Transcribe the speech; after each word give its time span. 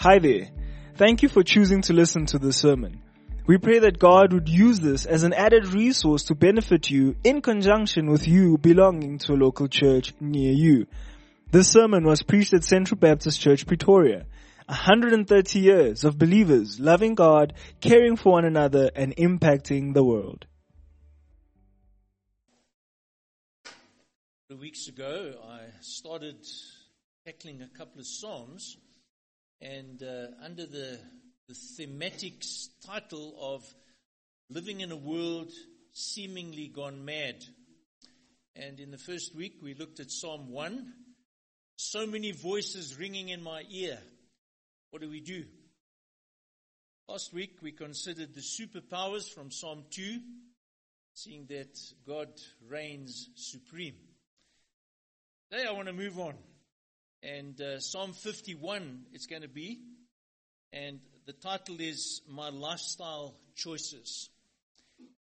Hi 0.00 0.20
there. 0.20 0.48
Thank 0.94 1.24
you 1.24 1.28
for 1.28 1.42
choosing 1.42 1.82
to 1.82 1.92
listen 1.92 2.24
to 2.26 2.38
this 2.38 2.58
sermon. 2.58 3.02
We 3.48 3.58
pray 3.58 3.80
that 3.80 3.98
God 3.98 4.32
would 4.32 4.48
use 4.48 4.78
this 4.78 5.06
as 5.06 5.24
an 5.24 5.32
added 5.32 5.74
resource 5.74 6.22
to 6.26 6.36
benefit 6.36 6.88
you 6.88 7.16
in 7.24 7.42
conjunction 7.42 8.08
with 8.08 8.28
you 8.28 8.58
belonging 8.58 9.18
to 9.18 9.32
a 9.32 9.42
local 9.42 9.66
church 9.66 10.14
near 10.20 10.52
you. 10.52 10.86
This 11.50 11.72
sermon 11.72 12.04
was 12.04 12.22
preached 12.22 12.54
at 12.54 12.62
Central 12.62 12.96
Baptist 12.96 13.40
Church 13.40 13.66
Pretoria. 13.66 14.26
130 14.66 15.58
years 15.58 16.04
of 16.04 16.16
believers 16.16 16.78
loving 16.78 17.16
God, 17.16 17.54
caring 17.80 18.14
for 18.14 18.34
one 18.34 18.44
another, 18.44 18.92
and 18.94 19.16
impacting 19.16 19.94
the 19.94 20.04
world. 20.04 20.46
A 24.48 24.54
weeks 24.54 24.86
ago, 24.86 25.32
I 25.44 25.62
started 25.80 26.46
tackling 27.26 27.62
a 27.62 27.68
couple 27.76 27.98
of 27.98 28.06
Psalms 28.06 28.76
and 29.60 30.02
uh, 30.02 30.26
under 30.44 30.66
the, 30.66 30.98
the 31.48 31.54
thematic 31.76 32.44
title 32.86 33.34
of 33.40 33.64
Living 34.50 34.80
in 34.80 34.92
a 34.92 34.96
World 34.96 35.50
Seemingly 35.92 36.68
Gone 36.68 37.04
Mad. 37.04 37.44
And 38.54 38.80
in 38.80 38.90
the 38.90 38.98
first 38.98 39.34
week, 39.34 39.56
we 39.62 39.74
looked 39.74 40.00
at 40.00 40.10
Psalm 40.10 40.50
1. 40.50 40.92
So 41.76 42.06
many 42.06 42.32
voices 42.32 42.98
ringing 42.98 43.28
in 43.28 43.42
my 43.42 43.62
ear. 43.70 43.98
What 44.90 45.02
do 45.02 45.08
we 45.08 45.20
do? 45.20 45.44
Last 47.08 47.32
week, 47.32 47.58
we 47.62 47.72
considered 47.72 48.34
the 48.34 48.40
superpowers 48.40 49.32
from 49.32 49.50
Psalm 49.50 49.84
2, 49.90 50.20
seeing 51.14 51.46
that 51.46 51.78
God 52.06 52.28
reigns 52.68 53.30
supreme. 53.34 53.96
Today, 55.50 55.66
I 55.66 55.72
want 55.72 55.86
to 55.86 55.92
move 55.92 56.18
on 56.18 56.34
and 57.22 57.60
uh, 57.60 57.80
Psalm 57.80 58.12
51 58.12 59.06
it's 59.12 59.26
going 59.26 59.42
to 59.42 59.48
be. 59.48 59.80
And 60.72 61.00
the 61.26 61.32
title 61.32 61.76
is 61.80 62.22
My 62.28 62.50
Lifestyle 62.50 63.34
Choices. 63.56 64.30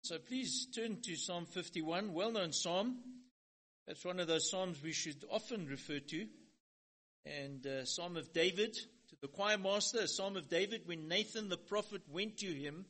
So 0.01 0.17
please 0.19 0.67
turn 0.75 0.97
to 1.03 1.15
Psalm 1.15 1.45
51, 1.45 2.13
well 2.13 2.31
known 2.31 2.51
psalm. 2.51 2.97
That's 3.87 4.03
one 4.03 4.19
of 4.19 4.27
those 4.27 4.49
psalms 4.49 4.81
we 4.83 4.91
should 4.91 5.23
often 5.29 5.67
refer 5.67 5.99
to. 5.99 6.27
And 7.25 7.65
uh, 7.65 7.85
Psalm 7.85 8.17
of 8.17 8.33
David, 8.33 8.73
to 8.73 9.15
the 9.21 9.27
choir 9.27 9.57
master, 9.57 10.07
Psalm 10.07 10.35
of 10.35 10.49
David 10.49 10.81
when 10.85 11.07
Nathan 11.07 11.49
the 11.49 11.57
prophet 11.57 12.01
went 12.09 12.37
to 12.37 12.47
him 12.47 12.85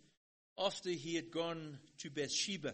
after 0.58 0.90
he 0.90 1.16
had 1.16 1.32
gone 1.32 1.78
to 2.00 2.10
Bathsheba. 2.10 2.74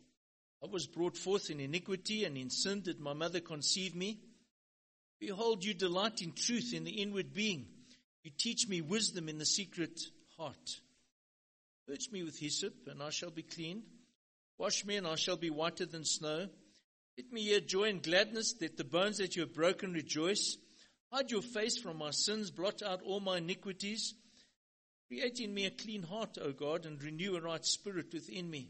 I 0.63 0.67
was 0.67 0.85
brought 0.85 1.17
forth 1.17 1.49
in 1.49 1.59
iniquity, 1.59 2.23
and 2.23 2.37
in 2.37 2.49
sin 2.49 2.81
did 2.81 2.99
my 2.99 3.13
mother 3.13 3.39
conceive 3.39 3.95
me. 3.95 4.19
Behold, 5.19 5.63
you 5.63 5.73
delight 5.73 6.21
in 6.21 6.33
truth 6.33 6.73
in 6.73 6.83
the 6.83 7.01
inward 7.01 7.33
being. 7.33 7.65
You 8.23 8.31
teach 8.37 8.67
me 8.67 8.81
wisdom 8.81 9.27
in 9.27 9.39
the 9.39 9.45
secret 9.45 9.99
heart. 10.37 10.79
Purge 11.87 12.09
me 12.11 12.23
with 12.23 12.37
hyssop, 12.37 12.73
and 12.87 13.01
I 13.01 13.09
shall 13.09 13.31
be 13.31 13.41
clean. 13.41 13.83
Wash 14.59 14.85
me, 14.85 14.97
and 14.97 15.07
I 15.07 15.15
shall 15.15 15.37
be 15.37 15.49
whiter 15.49 15.87
than 15.87 16.05
snow. 16.05 16.47
Let 17.17 17.31
me 17.31 17.41
hear 17.41 17.59
joy 17.59 17.89
and 17.89 18.03
gladness, 18.03 18.53
that 18.59 18.77
the 18.77 18.83
bones 18.83 19.17
that 19.17 19.35
you 19.35 19.41
have 19.41 19.53
broken 19.53 19.93
rejoice. 19.93 20.57
Hide 21.11 21.31
your 21.31 21.41
face 21.41 21.77
from 21.77 21.97
my 21.97 22.11
sins, 22.11 22.51
blot 22.51 22.83
out 22.83 23.01
all 23.03 23.19
my 23.19 23.39
iniquities. 23.39 24.13
Create 25.07 25.39
in 25.39 25.53
me 25.53 25.65
a 25.65 25.71
clean 25.71 26.03
heart, 26.03 26.37
O 26.39 26.51
God, 26.51 26.85
and 26.85 27.03
renew 27.03 27.35
a 27.35 27.41
right 27.41 27.65
spirit 27.65 28.13
within 28.13 28.49
me. 28.49 28.69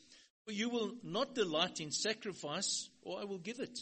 You 0.51 0.69
will 0.69 0.93
not 1.03 1.35
delight 1.35 1.79
in 1.79 1.91
sacrifice, 1.91 2.89
or 3.01 3.19
I 3.19 3.23
will 3.23 3.39
give 3.39 3.59
it. 3.59 3.79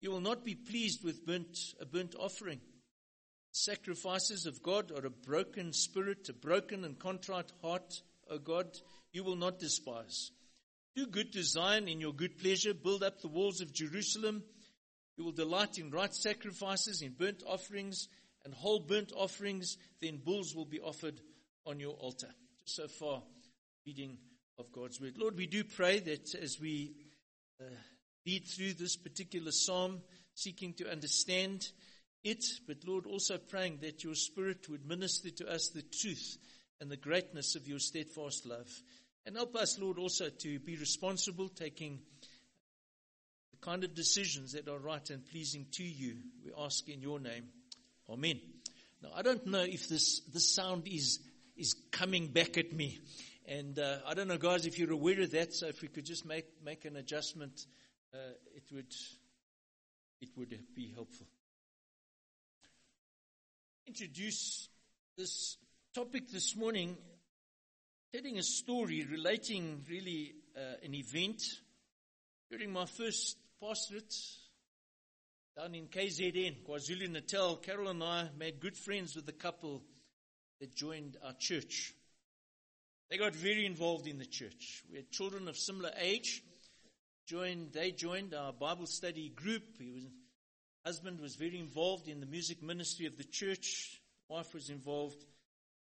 You 0.00 0.10
will 0.10 0.20
not 0.20 0.44
be 0.44 0.54
pleased 0.54 1.04
with 1.04 1.26
burnt, 1.26 1.58
a 1.80 1.86
burnt 1.86 2.14
offering. 2.18 2.60
Sacrifices 3.52 4.46
of 4.46 4.62
God 4.62 4.90
are 4.90 5.06
a 5.06 5.10
broken 5.10 5.72
spirit, 5.72 6.28
a 6.28 6.32
broken 6.32 6.84
and 6.84 6.98
contrite 6.98 7.52
heart, 7.62 8.02
O 8.30 8.38
God, 8.38 8.66
you 9.12 9.22
will 9.22 9.36
not 9.36 9.58
despise. 9.58 10.30
Do 10.96 11.06
good 11.06 11.32
to 11.32 11.42
Zion 11.42 11.88
in 11.88 12.00
your 12.00 12.12
good 12.12 12.38
pleasure. 12.38 12.74
Build 12.74 13.02
up 13.02 13.20
the 13.20 13.28
walls 13.28 13.60
of 13.60 13.72
Jerusalem. 13.72 14.42
You 15.16 15.24
will 15.24 15.32
delight 15.32 15.78
in 15.78 15.90
right 15.90 16.14
sacrifices, 16.14 17.02
in 17.02 17.12
burnt 17.12 17.42
offerings, 17.46 18.08
and 18.44 18.52
whole 18.52 18.80
burnt 18.80 19.12
offerings. 19.16 19.76
Then 20.00 20.18
bulls 20.18 20.54
will 20.54 20.66
be 20.66 20.80
offered 20.80 21.20
on 21.66 21.80
your 21.80 21.94
altar. 21.94 22.30
So 22.64 22.88
far, 22.88 23.22
reading 23.86 24.18
of 24.58 24.72
God's 24.72 25.00
word. 25.00 25.14
Lord, 25.16 25.36
we 25.36 25.46
do 25.46 25.64
pray 25.64 26.00
that 26.00 26.34
as 26.34 26.60
we 26.60 26.94
uh, 27.60 27.64
lead 28.26 28.44
through 28.46 28.74
this 28.74 28.96
particular 28.96 29.50
psalm, 29.50 30.00
seeking 30.34 30.74
to 30.74 30.90
understand 30.90 31.68
it, 32.22 32.44
but 32.66 32.78
Lord, 32.86 33.06
also 33.06 33.38
praying 33.38 33.78
that 33.82 34.02
your 34.02 34.14
Spirit 34.14 34.68
would 34.68 34.86
minister 34.86 35.30
to 35.30 35.52
us 35.52 35.68
the 35.68 35.82
truth 35.82 36.38
and 36.80 36.90
the 36.90 36.96
greatness 36.96 37.54
of 37.54 37.68
your 37.68 37.78
steadfast 37.78 38.46
love. 38.46 38.68
And 39.26 39.36
help 39.36 39.56
us, 39.56 39.78
Lord, 39.78 39.98
also 39.98 40.28
to 40.28 40.58
be 40.58 40.76
responsible, 40.76 41.48
taking 41.48 42.00
the 43.52 43.58
kind 43.58 43.84
of 43.84 43.94
decisions 43.94 44.52
that 44.52 44.68
are 44.68 44.78
right 44.78 45.08
and 45.10 45.24
pleasing 45.26 45.66
to 45.72 45.84
you. 45.84 46.16
We 46.44 46.52
ask 46.58 46.88
in 46.88 47.00
your 47.00 47.20
name. 47.20 47.48
Amen. 48.10 48.40
Now, 49.02 49.10
I 49.14 49.22
don't 49.22 49.46
know 49.46 49.62
if 49.62 49.88
this, 49.88 50.20
this 50.32 50.54
sound 50.54 50.86
is, 50.86 51.20
is 51.56 51.74
coming 51.90 52.28
back 52.28 52.58
at 52.58 52.72
me. 52.72 53.00
And 53.46 53.78
uh, 53.78 53.98
I 54.06 54.14
don't 54.14 54.28
know, 54.28 54.38
guys, 54.38 54.64
if 54.64 54.78
you're 54.78 54.92
aware 54.92 55.20
of 55.20 55.30
that. 55.32 55.52
So 55.52 55.66
if 55.66 55.82
we 55.82 55.88
could 55.88 56.06
just 56.06 56.24
make 56.24 56.46
make 56.64 56.84
an 56.86 56.96
adjustment, 56.96 57.66
uh, 58.14 58.18
it 58.54 58.64
would 58.72 58.94
it 60.20 60.30
would 60.36 60.58
be 60.74 60.90
helpful. 60.94 61.26
Introduce 63.86 64.68
this 65.18 65.58
topic 65.94 66.30
this 66.30 66.56
morning, 66.56 66.96
telling 68.14 68.38
a 68.38 68.42
story 68.42 69.06
relating 69.10 69.84
really 69.90 70.32
uh, 70.56 70.76
an 70.82 70.94
event 70.94 71.42
during 72.50 72.72
my 72.72 72.86
first 72.86 73.36
pastorate 73.60 74.14
down 75.54 75.74
in 75.74 75.88
KZN, 75.88 76.64
KwaZulu 76.66 77.10
Natal. 77.10 77.56
Carol 77.56 77.88
and 77.88 78.02
I 78.02 78.28
made 78.38 78.58
good 78.58 78.76
friends 78.76 79.14
with 79.14 79.26
the 79.26 79.32
couple 79.32 79.82
that 80.60 80.74
joined 80.74 81.18
our 81.22 81.34
church. 81.38 81.92
They 83.10 83.18
got 83.18 83.34
very 83.34 83.66
involved 83.66 84.06
in 84.06 84.18
the 84.18 84.26
church. 84.26 84.82
We 84.90 84.96
had 84.96 85.10
children 85.10 85.48
of 85.48 85.56
similar 85.56 85.90
age. 85.98 86.42
Joined, 87.26 87.72
they 87.72 87.90
joined 87.90 88.34
our 88.34 88.52
Bible 88.52 88.86
study 88.86 89.28
group. 89.28 89.62
Was, 89.78 90.04
husband 90.84 91.20
was 91.20 91.36
very 91.36 91.58
involved 91.58 92.08
in 92.08 92.20
the 92.20 92.26
music 92.26 92.62
ministry 92.62 93.06
of 93.06 93.16
the 93.16 93.24
church. 93.24 94.00
Wife 94.28 94.52
was 94.54 94.70
involved 94.70 95.24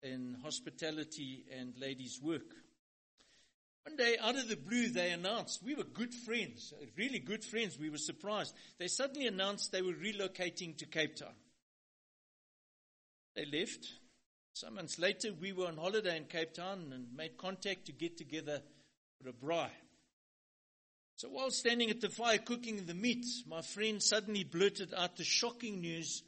in 0.02 0.36
hospitality 0.42 1.44
and 1.58 1.74
ladies' 1.78 2.20
work. 2.22 2.54
One 3.84 3.96
day, 3.96 4.16
out 4.20 4.34
of 4.34 4.48
the 4.48 4.56
blue, 4.56 4.88
they 4.88 5.12
announced, 5.12 5.62
we 5.62 5.76
were 5.76 5.84
good 5.84 6.12
friends, 6.12 6.74
really 6.96 7.20
good 7.20 7.44
friends. 7.44 7.78
We 7.78 7.88
were 7.88 7.98
surprised. 7.98 8.52
They 8.78 8.88
suddenly 8.88 9.28
announced 9.28 9.70
they 9.70 9.82
were 9.82 9.92
relocating 9.92 10.76
to 10.78 10.86
Cape 10.86 11.14
Town. 11.14 11.34
They 13.36 13.44
left. 13.44 13.86
Some 14.56 14.76
months 14.76 14.98
later, 14.98 15.34
we 15.38 15.52
were 15.52 15.66
on 15.66 15.76
holiday 15.76 16.16
in 16.16 16.24
Cape 16.24 16.54
Town 16.54 16.90
and 16.94 17.14
made 17.14 17.36
contact 17.36 17.84
to 17.84 17.92
get 17.92 18.16
together 18.16 18.62
for 19.20 19.28
a 19.28 19.32
braai. 19.34 19.68
So 21.16 21.28
while 21.28 21.50
standing 21.50 21.90
at 21.90 22.00
the 22.00 22.08
fire 22.08 22.38
cooking 22.38 22.86
the 22.86 22.94
meat, 22.94 23.26
my 23.46 23.60
friend 23.60 24.02
suddenly 24.02 24.44
blurted 24.44 24.94
out 24.94 25.18
the 25.18 25.24
shocking 25.24 25.82
news 25.82 26.22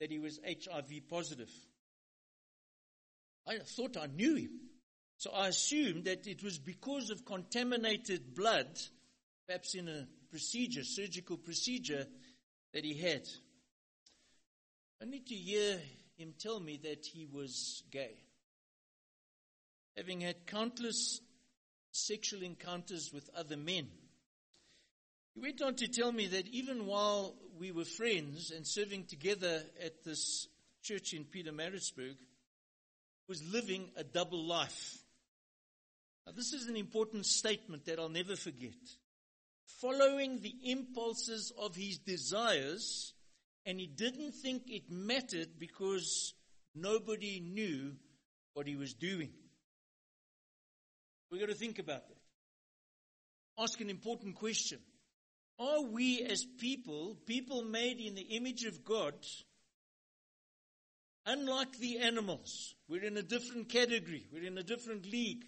that 0.00 0.10
he 0.10 0.18
was 0.18 0.40
HIV 0.44 1.08
positive. 1.08 1.52
I 3.46 3.58
thought 3.58 3.96
I 3.96 4.06
knew 4.06 4.34
him. 4.34 4.58
So 5.18 5.30
I 5.30 5.46
assumed 5.46 6.06
that 6.06 6.26
it 6.26 6.42
was 6.42 6.58
because 6.58 7.10
of 7.10 7.24
contaminated 7.24 8.34
blood, 8.34 8.76
perhaps 9.46 9.76
in 9.76 9.86
a 9.86 10.08
procedure, 10.32 10.82
surgical 10.82 11.36
procedure, 11.36 12.08
that 12.74 12.84
he 12.84 12.94
had. 12.94 13.22
Only 15.00 15.20
to 15.20 15.34
hear 15.36 15.78
him 16.18 16.34
tell 16.38 16.58
me 16.58 16.78
that 16.82 17.06
he 17.06 17.26
was 17.26 17.82
gay. 17.90 18.16
Having 19.96 20.20
had 20.20 20.46
countless 20.46 21.20
sexual 21.92 22.42
encounters 22.42 23.10
with 23.12 23.30
other 23.36 23.56
men. 23.56 23.88
He 25.34 25.40
went 25.40 25.62
on 25.62 25.74
to 25.76 25.88
tell 25.88 26.12
me 26.12 26.26
that 26.26 26.48
even 26.48 26.86
while 26.86 27.34
we 27.58 27.70
were 27.70 27.84
friends 27.84 28.50
and 28.50 28.66
serving 28.66 29.04
together 29.04 29.62
at 29.82 30.04
this 30.04 30.48
church 30.82 31.12
in 31.12 31.24
Peter 31.24 31.52
Pietermaritzburg, 31.52 32.16
was 33.28 33.42
living 33.52 33.90
a 33.96 34.04
double 34.04 34.42
life. 34.42 34.98
Now, 36.26 36.32
this 36.32 36.52
is 36.52 36.66
an 36.66 36.76
important 36.76 37.26
statement 37.26 37.84
that 37.86 37.98
I'll 37.98 38.08
never 38.08 38.36
forget. 38.36 38.74
Following 39.80 40.40
the 40.40 40.54
impulses 40.64 41.52
of 41.58 41.76
his 41.76 41.98
desires, 41.98 43.12
and 43.68 43.78
he 43.78 43.86
didn't 43.86 44.32
think 44.32 44.62
it 44.68 44.90
mattered 44.90 45.58
because 45.58 46.32
nobody 46.74 47.38
knew 47.38 47.92
what 48.54 48.66
he 48.66 48.76
was 48.76 48.94
doing. 48.94 49.28
We've 51.30 51.38
got 51.38 51.50
to 51.50 51.54
think 51.54 51.78
about 51.78 52.08
that. 52.08 53.62
Ask 53.62 53.78
an 53.82 53.90
important 53.90 54.36
question. 54.36 54.78
Are 55.58 55.82
we 55.82 56.22
as 56.22 56.46
people, 56.58 57.18
people 57.26 57.62
made 57.62 58.00
in 58.00 58.14
the 58.14 58.22
image 58.22 58.64
of 58.64 58.86
God, 58.86 59.12
unlike 61.26 61.78
the 61.78 61.98
animals? 61.98 62.74
We're 62.88 63.04
in 63.04 63.18
a 63.18 63.22
different 63.22 63.68
category. 63.68 64.24
We're 64.32 64.46
in 64.46 64.56
a 64.56 64.62
different 64.62 65.04
league. 65.04 65.44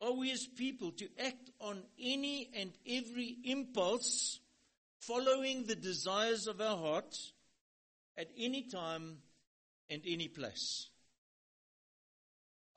Are 0.00 0.14
we 0.14 0.32
as 0.32 0.46
people 0.46 0.92
to 0.92 1.08
act 1.22 1.50
on 1.60 1.82
any 2.00 2.48
and 2.56 2.72
every 2.88 3.36
impulse 3.44 4.40
following 5.00 5.64
the 5.66 5.74
desires 5.74 6.46
of 6.46 6.60
our 6.60 6.76
heart 6.76 7.16
at 8.16 8.28
any 8.38 8.62
time 8.62 9.18
and 9.88 10.02
any 10.06 10.28
place? 10.28 10.88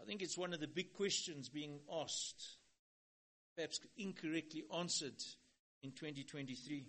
I 0.02 0.06
think 0.06 0.22
it's 0.22 0.38
one 0.38 0.54
of 0.54 0.60
the 0.60 0.68
big 0.68 0.94
questions 0.94 1.50
being 1.50 1.80
asked, 1.92 2.58
perhaps 3.56 3.80
incorrectly 3.98 4.64
answered 4.76 5.22
in 5.82 5.92
2023. 5.92 6.86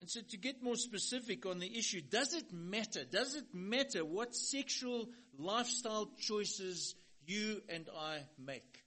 And 0.00 0.10
so, 0.10 0.20
to 0.28 0.36
get 0.36 0.62
more 0.62 0.76
specific 0.76 1.44
on 1.44 1.58
the 1.58 1.78
issue, 1.78 2.00
does 2.00 2.34
it 2.34 2.52
matter? 2.52 3.04
Does 3.04 3.34
it 3.34 3.52
matter 3.52 4.04
what 4.04 4.34
sexual 4.34 5.08
lifestyle 5.36 6.10
choices 6.18 6.94
you 7.26 7.62
and 7.68 7.88
I 7.96 8.20
make? 8.38 8.84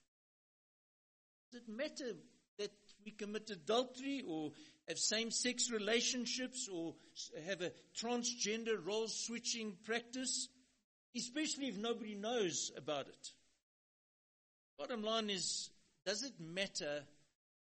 Does 1.50 1.62
it 1.62 1.68
matter 1.68 2.16
that 2.58 2.72
we 3.04 3.12
commit 3.12 3.50
adultery 3.50 4.22
or 4.26 4.52
have 4.88 4.98
same 4.98 5.30
sex 5.30 5.70
relationships 5.70 6.68
or 6.72 6.94
have 7.46 7.60
a 7.60 7.72
transgender 7.96 8.84
role 8.84 9.08
switching 9.08 9.76
practice? 9.84 10.48
Especially 11.16 11.68
if 11.68 11.76
nobody 11.76 12.14
knows 12.14 12.72
about 12.76 13.06
it. 13.06 13.28
Bottom 14.78 15.02
line 15.02 15.30
is, 15.30 15.70
does 16.06 16.22
it 16.22 16.32
matter 16.40 17.02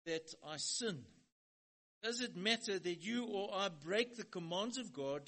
that 0.06 0.34
I 0.46 0.56
sin? 0.56 1.04
Does 2.02 2.20
it 2.20 2.36
matter 2.36 2.78
that 2.78 3.02
you 3.02 3.24
or 3.26 3.50
I 3.52 3.68
break 3.68 4.16
the 4.16 4.24
commands 4.24 4.78
of 4.78 4.92
God 4.92 5.22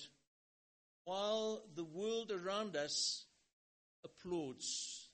while 1.04 1.62
the 1.74 1.84
world 1.84 2.30
around 2.30 2.76
us 2.76 3.24
applauds 4.04 5.08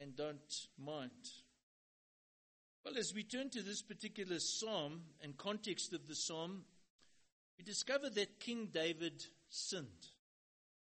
and 0.00 0.16
don't 0.16 0.54
mind? 0.78 1.10
Well, 2.84 2.98
as 2.98 3.14
we 3.14 3.22
turn 3.22 3.48
to 3.50 3.62
this 3.62 3.80
particular 3.80 4.38
psalm 4.38 5.00
and 5.22 5.38
context 5.38 5.94
of 5.94 6.06
the 6.06 6.14
psalm, 6.14 6.64
we 7.56 7.64
discover 7.64 8.10
that 8.10 8.40
King 8.40 8.68
David 8.72 9.24
sinned. 9.48 9.86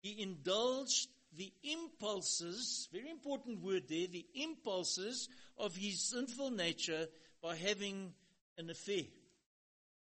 He 0.02 0.20
indulged 0.20 1.08
the 1.34 1.50
impulses, 1.62 2.88
very 2.92 3.08
important 3.10 3.62
word 3.62 3.84
there, 3.88 4.06
the 4.06 4.26
impulses 4.34 5.30
of 5.56 5.74
his 5.76 6.02
sinful 6.10 6.50
nature 6.50 7.06
by 7.42 7.56
having 7.56 8.12
an 8.58 8.68
affair. 8.68 9.04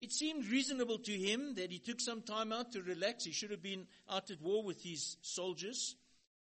It 0.02 0.12
seemed 0.12 0.48
reasonable 0.48 0.98
to 1.00 1.12
him 1.12 1.54
that 1.56 1.72
he 1.72 1.78
took 1.78 2.02
some 2.02 2.24
time 2.24 2.52
out 2.52 2.72
to 2.72 2.82
relax. 2.82 3.26
He 3.26 3.32
should 3.32 3.52
have 3.52 3.64
been 3.64 3.86
out 4.10 4.32
at 4.32 4.42
war 4.42 4.64
with 4.64 4.82
his 4.82 5.18
soldiers. 5.22 5.96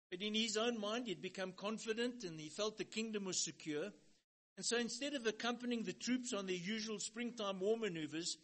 But 0.09 0.21
in 0.21 0.35
his 0.35 0.57
own 0.57 0.77
mind, 0.77 1.07
he'd 1.07 1.21
become 1.21 1.53
confident 1.53 2.25
and 2.25 2.37
he 2.37 2.49
felt 2.49 2.77
the 2.77 2.83
kingdom 2.83 3.25
was 3.25 3.37
secure. 3.37 3.91
And 4.57 4.65
so 4.65 4.77
instead 4.77 5.13
of 5.13 5.25
accompanying 5.25 5.83
the 5.83 5.93
troops 5.93 6.33
on 6.33 6.45
their 6.45 6.55
usual 6.55 6.99
springtime 6.99 7.59
war 7.59 7.77
maneuvers, 7.77 8.37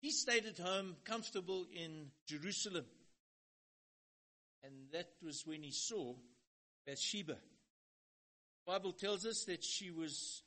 he 0.00 0.10
stayed 0.10 0.46
at 0.46 0.58
home 0.58 0.96
comfortable 1.04 1.66
in 1.74 2.10
Jerusalem. 2.26 2.86
And 4.64 4.72
that 4.92 5.08
was 5.22 5.46
when 5.46 5.62
he 5.62 5.72
saw 5.72 6.14
Bathsheba. 6.86 7.34
The 7.34 8.72
Bible 8.72 8.92
tells 8.92 9.26
us 9.26 9.44
that 9.44 9.64
she 9.64 9.90
was 9.90 10.42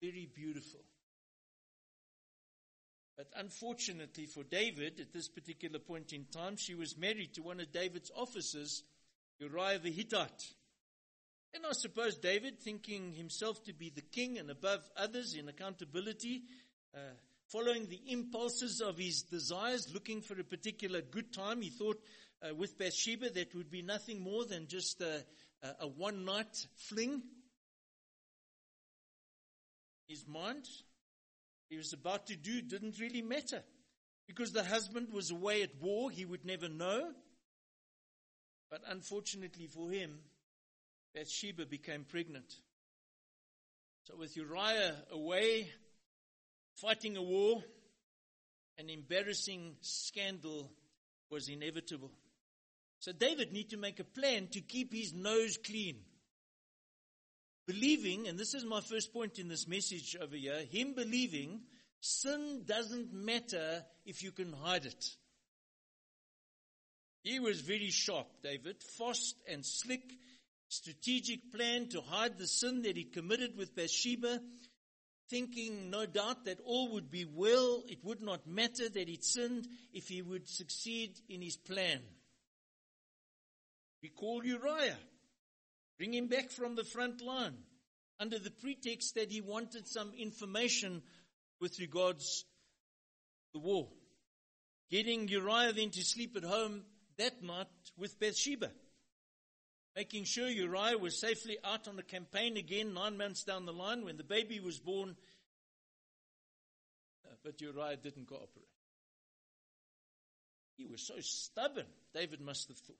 very 0.00 0.28
beautiful. 0.34 0.80
But 3.16 3.28
unfortunately 3.36 4.26
for 4.26 4.42
David, 4.42 5.00
at 5.00 5.12
this 5.12 5.28
particular 5.28 5.78
point 5.78 6.12
in 6.12 6.24
time, 6.32 6.56
she 6.56 6.74
was 6.74 6.96
married 6.96 7.34
to 7.34 7.42
one 7.42 7.60
of 7.60 7.72
David's 7.72 8.10
officers, 8.16 8.82
Uriah 9.38 9.78
the 9.78 9.90
Hittite. 9.90 10.54
And 11.54 11.66
I 11.66 11.72
suppose 11.72 12.16
David, 12.16 12.60
thinking 12.60 13.12
himself 13.12 13.62
to 13.64 13.74
be 13.74 13.90
the 13.90 14.00
king 14.00 14.38
and 14.38 14.50
above 14.50 14.80
others 14.96 15.34
in 15.34 15.48
accountability, 15.48 16.42
uh, 16.94 16.98
following 17.48 17.86
the 17.86 18.00
impulses 18.08 18.80
of 18.80 18.96
his 18.96 19.22
desires, 19.22 19.92
looking 19.92 20.22
for 20.22 20.38
a 20.40 20.44
particular 20.44 21.02
good 21.02 21.32
time, 21.32 21.60
he 21.60 21.68
thought 21.68 22.00
uh, 22.42 22.54
with 22.54 22.78
Bathsheba 22.78 23.30
that 23.30 23.54
would 23.54 23.70
be 23.70 23.82
nothing 23.82 24.22
more 24.22 24.46
than 24.46 24.66
just 24.66 25.02
a, 25.02 25.24
a, 25.80 25.86
one 25.86 26.24
night 26.24 26.66
fling. 26.76 27.22
His 30.08 30.26
mind, 30.26 30.66
he 31.68 31.76
was 31.76 31.92
about 31.92 32.26
to 32.28 32.36
do 32.36 32.62
didn't 32.62 32.98
really 32.98 33.22
matter. 33.22 33.62
Because 34.26 34.52
the 34.52 34.64
husband 34.64 35.12
was 35.12 35.30
away 35.30 35.62
at 35.62 35.80
war, 35.80 36.10
he 36.10 36.24
would 36.24 36.44
never 36.44 36.68
know. 36.68 37.10
But 38.70 38.82
unfortunately 38.88 39.66
for 39.66 39.90
him, 39.90 40.18
Bathsheba 41.14 41.66
became 41.66 42.04
pregnant. 42.04 42.54
So 44.04 44.16
with 44.16 44.36
Uriah 44.36 44.96
away, 45.10 45.70
fighting 46.74 47.16
a 47.16 47.22
war, 47.22 47.62
an 48.78 48.90
embarrassing 48.90 49.76
scandal 49.80 50.70
was 51.30 51.48
inevitable. 51.48 52.10
So 52.98 53.12
David 53.12 53.52
needed 53.52 53.70
to 53.70 53.76
make 53.76 54.00
a 54.00 54.04
plan 54.04 54.48
to 54.52 54.60
keep 54.60 54.92
his 54.92 55.12
nose 55.12 55.58
clean. 55.64 55.96
Believing, 57.66 58.26
and 58.26 58.38
this 58.38 58.54
is 58.54 58.64
my 58.64 58.80
first 58.80 59.12
point 59.12 59.38
in 59.38 59.48
this 59.48 59.68
message 59.68 60.16
over 60.20 60.34
here, 60.34 60.64
him 60.70 60.94
believing 60.94 61.60
sin 62.00 62.62
doesn't 62.66 63.12
matter 63.12 63.84
if 64.04 64.22
you 64.22 64.32
can 64.32 64.52
hide 64.52 64.86
it. 64.86 65.04
He 67.22 67.38
was 67.38 67.60
very 67.60 67.90
sharp, 67.90 68.26
David, 68.42 68.82
fast 68.82 69.36
and 69.48 69.64
slick, 69.64 70.02
strategic 70.72 71.52
plan 71.52 71.86
to 71.86 72.00
hide 72.00 72.38
the 72.38 72.46
sin 72.46 72.80
that 72.80 72.96
he 72.96 73.04
committed 73.04 73.58
with 73.58 73.76
Bathsheba, 73.76 74.40
thinking 75.28 75.90
no 75.90 76.06
doubt 76.06 76.46
that 76.46 76.60
all 76.64 76.94
would 76.94 77.10
be 77.10 77.26
well, 77.26 77.82
it 77.88 78.02
would 78.02 78.22
not 78.22 78.46
matter 78.46 78.88
that 78.88 79.06
he'd 79.06 79.22
sinned 79.22 79.68
if 79.92 80.08
he 80.08 80.22
would 80.22 80.48
succeed 80.48 81.20
in 81.28 81.42
his 81.42 81.58
plan. 81.58 82.00
We 84.02 84.08
call 84.08 84.42
Uriah. 84.44 84.96
Bring 85.98 86.14
him 86.14 86.28
back 86.28 86.50
from 86.50 86.74
the 86.74 86.84
front 86.84 87.20
line 87.20 87.58
under 88.18 88.38
the 88.38 88.50
pretext 88.50 89.14
that 89.14 89.30
he 89.30 89.42
wanted 89.42 89.86
some 89.86 90.12
information 90.18 91.02
with 91.60 91.78
regards 91.80 92.46
the 93.52 93.60
war. 93.60 93.88
Getting 94.90 95.28
Uriah 95.28 95.74
then 95.74 95.90
to 95.90 96.02
sleep 96.02 96.34
at 96.34 96.44
home 96.44 96.82
that 97.18 97.42
night 97.42 97.66
with 97.98 98.18
Bathsheba. 98.18 98.70
Making 99.94 100.24
sure 100.24 100.48
Uriah 100.48 100.96
was 100.96 101.20
safely 101.20 101.58
out 101.62 101.86
on 101.86 101.96
the 101.96 102.02
campaign 102.02 102.56
again 102.56 102.94
nine 102.94 103.18
months 103.18 103.44
down 103.44 103.66
the 103.66 103.72
line 103.72 104.04
when 104.04 104.16
the 104.16 104.24
baby 104.24 104.58
was 104.58 104.78
born. 104.78 105.16
Uh, 107.26 107.34
but 107.44 107.60
Uriah 107.60 107.96
didn't 107.96 108.26
cooperate. 108.26 108.68
He 110.78 110.86
was 110.86 111.02
so 111.06 111.14
stubborn, 111.20 111.86
David 112.14 112.40
must 112.40 112.68
have 112.68 112.78
thought. 112.78 112.96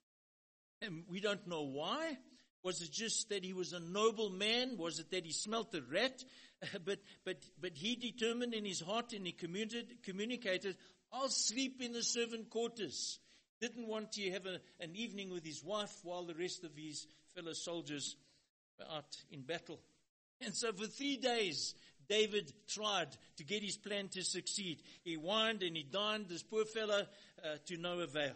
And 0.82 1.04
we 1.08 1.20
don't 1.20 1.46
know 1.46 1.62
why. 1.62 2.18
Was 2.62 2.80
it 2.80 2.92
just 2.92 3.30
that 3.30 3.44
he 3.44 3.54
was 3.54 3.72
a 3.72 3.80
noble 3.80 4.30
man? 4.30 4.76
Was 4.76 5.00
it 5.00 5.10
that 5.10 5.24
he 5.24 5.32
smelt 5.32 5.72
the 5.72 5.82
rat? 5.82 6.22
but, 6.84 6.98
but, 7.24 7.38
but 7.60 7.72
he 7.74 7.96
determined 7.96 8.54
in 8.54 8.64
his 8.64 8.80
heart 8.80 9.12
and 9.14 9.26
he 9.26 9.32
communicated, 9.32 10.76
I'll 11.12 11.28
sleep 11.28 11.80
in 11.80 11.92
the 11.92 12.02
servant 12.02 12.50
quarters. 12.50 13.18
Didn't 13.62 13.86
want 13.86 14.10
to 14.14 14.30
have 14.32 14.44
a, 14.44 14.58
an 14.80 14.96
evening 14.96 15.30
with 15.30 15.44
his 15.44 15.62
wife 15.62 16.00
while 16.02 16.24
the 16.24 16.34
rest 16.34 16.64
of 16.64 16.72
his 16.76 17.06
fellow 17.32 17.52
soldiers 17.52 18.16
were 18.76 18.92
out 18.92 19.16
in 19.30 19.42
battle. 19.42 19.78
And 20.40 20.52
so 20.52 20.72
for 20.72 20.86
three 20.86 21.16
days, 21.16 21.76
David 22.08 22.52
tried 22.66 23.16
to 23.36 23.44
get 23.44 23.62
his 23.62 23.76
plan 23.76 24.08
to 24.08 24.24
succeed. 24.24 24.82
He 25.04 25.16
wined 25.16 25.62
and 25.62 25.76
he 25.76 25.84
dined 25.84 26.26
this 26.28 26.42
poor 26.42 26.64
fellow 26.64 27.06
uh, 27.44 27.56
to 27.66 27.76
no 27.76 28.00
avail. 28.00 28.34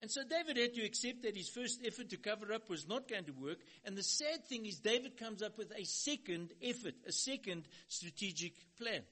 And 0.00 0.08
so 0.08 0.22
David 0.22 0.58
had 0.58 0.74
to 0.74 0.84
accept 0.84 1.22
that 1.22 1.36
his 1.36 1.48
first 1.48 1.80
effort 1.84 2.10
to 2.10 2.16
cover 2.16 2.52
up 2.52 2.70
was 2.70 2.86
not 2.86 3.08
going 3.08 3.24
to 3.24 3.32
work. 3.32 3.58
And 3.84 3.96
the 3.96 4.04
sad 4.04 4.44
thing 4.44 4.64
is, 4.64 4.78
David 4.78 5.16
comes 5.16 5.42
up 5.42 5.58
with 5.58 5.72
a 5.76 5.84
second 5.84 6.52
effort, 6.62 6.94
a 7.04 7.10
second 7.10 7.66
strategic 7.88 8.52
plan. 8.78 9.02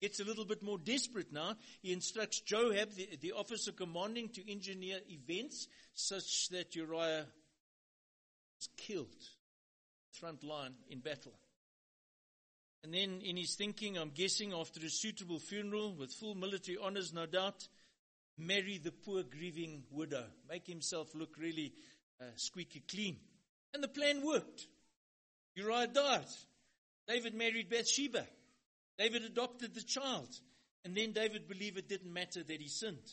Gets 0.00 0.20
a 0.20 0.24
little 0.24 0.46
bit 0.46 0.62
more 0.62 0.78
desperate 0.78 1.32
now. 1.32 1.56
He 1.82 1.92
instructs 1.92 2.40
Joab, 2.40 2.92
the, 2.94 3.08
the 3.20 3.32
officer 3.32 3.72
commanding, 3.72 4.30
to 4.30 4.50
engineer 4.50 4.98
events 5.08 5.68
such 5.92 6.48
that 6.50 6.74
Uriah 6.74 7.26
is 8.58 8.68
killed 8.76 9.08
front 10.12 10.42
line 10.42 10.74
in 10.88 11.00
battle. 11.00 11.34
And 12.82 12.94
then 12.94 13.20
in 13.22 13.36
his 13.36 13.54
thinking, 13.56 13.98
I'm 13.98 14.10
guessing 14.10 14.52
after 14.52 14.84
a 14.84 14.88
suitable 14.88 15.38
funeral 15.38 15.94
with 15.94 16.12
full 16.12 16.34
military 16.34 16.78
honors, 16.82 17.12
no 17.12 17.26
doubt, 17.26 17.68
marry 18.38 18.78
the 18.78 18.92
poor 18.92 19.22
grieving 19.22 19.84
widow, 19.90 20.24
make 20.48 20.66
himself 20.66 21.14
look 21.14 21.36
really 21.38 21.74
uh, 22.20 22.24
squeaky 22.36 22.82
clean. 22.88 23.18
And 23.74 23.82
the 23.82 23.88
plan 23.88 24.24
worked. 24.24 24.66
Uriah 25.54 25.88
died. 25.88 26.24
David 27.06 27.34
married 27.34 27.68
Bathsheba. 27.68 28.26
David 29.00 29.24
adopted 29.24 29.74
the 29.74 29.82
child. 29.82 30.28
And 30.84 30.94
then 30.94 31.12
David 31.12 31.48
believed 31.48 31.78
it 31.78 31.88
didn't 31.88 32.12
matter 32.12 32.42
that 32.42 32.60
he 32.60 32.68
sinned. 32.68 33.10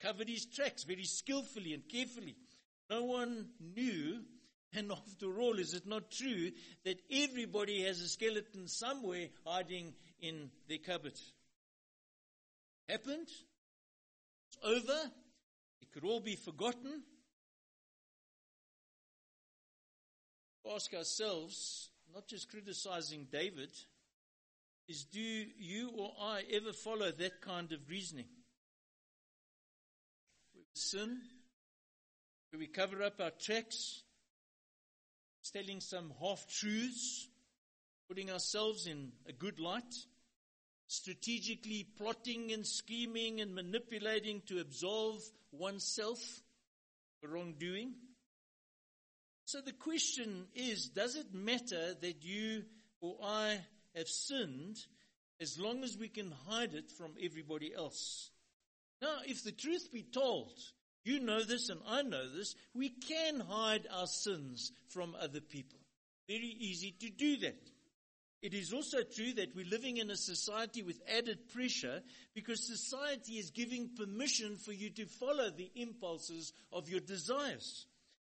Covered 0.00 0.28
his 0.28 0.44
tracks 0.46 0.84
very 0.84 1.04
skillfully 1.04 1.72
and 1.72 1.88
carefully. 1.88 2.36
No 2.90 3.04
one 3.04 3.48
knew 3.74 4.20
and 4.74 4.92
after 5.06 5.40
all, 5.40 5.58
is 5.58 5.74
it 5.74 5.86
not 5.86 6.10
true 6.10 6.50
that 6.84 7.00
everybody 7.10 7.82
has 7.84 8.00
a 8.00 8.08
skeleton 8.08 8.68
somewhere 8.68 9.28
hiding 9.44 9.94
in 10.20 10.50
their 10.68 10.78
cupboard? 10.78 11.18
Happened. 12.88 13.28
It's 14.48 14.58
over. 14.62 15.10
It 15.80 15.92
could 15.92 16.04
all 16.04 16.20
be 16.20 16.36
forgotten. 16.36 17.02
Ask 20.74 20.92
ourselves, 20.94 21.90
not 22.12 22.26
just 22.26 22.50
criticizing 22.50 23.28
David, 23.30 23.70
is 24.88 25.04
do 25.04 25.20
you 25.20 25.90
or 25.96 26.12
I 26.20 26.42
ever 26.52 26.72
follow 26.72 27.10
that 27.10 27.40
kind 27.40 27.72
of 27.72 27.88
reasoning? 27.88 28.28
We 30.54 30.62
sin, 30.74 31.18
we 32.56 32.66
cover 32.68 33.02
up 33.02 33.20
our 33.20 33.32
tracks, 33.40 34.02
telling 35.52 35.80
some 35.80 36.12
half 36.20 36.46
truths, 36.48 37.28
putting 38.08 38.30
ourselves 38.30 38.86
in 38.86 39.12
a 39.28 39.32
good 39.32 39.58
light, 39.58 39.94
strategically 40.86 41.86
plotting 41.98 42.52
and 42.52 42.66
scheming 42.66 43.40
and 43.40 43.54
manipulating 43.54 44.42
to 44.46 44.58
absolve 44.58 45.20
oneself 45.52 46.18
for 47.20 47.30
wrongdoing. 47.30 47.94
So 49.44 49.60
the 49.60 49.72
question 49.72 50.46
is 50.54 50.88
does 50.88 51.16
it 51.16 51.32
matter 51.32 51.94
that 52.00 52.24
you 52.24 52.64
or 53.00 53.16
I 53.22 53.60
have 53.96 54.08
sinned 54.08 54.78
as 55.40 55.58
long 55.58 55.82
as 55.82 55.96
we 55.96 56.08
can 56.08 56.32
hide 56.48 56.74
it 56.74 56.90
from 56.90 57.14
everybody 57.22 57.74
else? 57.74 58.30
Now, 59.02 59.16
if 59.26 59.42
the 59.42 59.52
truth 59.52 59.90
be 59.92 60.02
told, 60.02 60.52
you 61.06 61.20
know 61.20 61.44
this 61.44 61.68
and 61.68 61.80
I 61.86 62.02
know 62.02 62.28
this. 62.28 62.56
We 62.74 62.88
can 62.88 63.38
hide 63.38 63.86
our 63.94 64.08
sins 64.08 64.72
from 64.88 65.14
other 65.20 65.40
people. 65.40 65.78
Very 66.26 66.56
easy 66.58 66.96
to 66.98 67.10
do 67.10 67.36
that. 67.38 67.70
It 68.42 68.54
is 68.54 68.72
also 68.72 69.02
true 69.04 69.32
that 69.34 69.54
we're 69.54 69.70
living 69.70 69.98
in 69.98 70.10
a 70.10 70.16
society 70.16 70.82
with 70.82 71.00
added 71.16 71.48
pressure 71.48 72.02
because 72.34 72.66
society 72.66 73.34
is 73.34 73.50
giving 73.50 73.90
permission 73.96 74.56
for 74.56 74.72
you 74.72 74.90
to 74.90 75.06
follow 75.06 75.48
the 75.48 75.70
impulses 75.76 76.52
of 76.72 76.88
your 76.88 77.00
desires. 77.00 77.86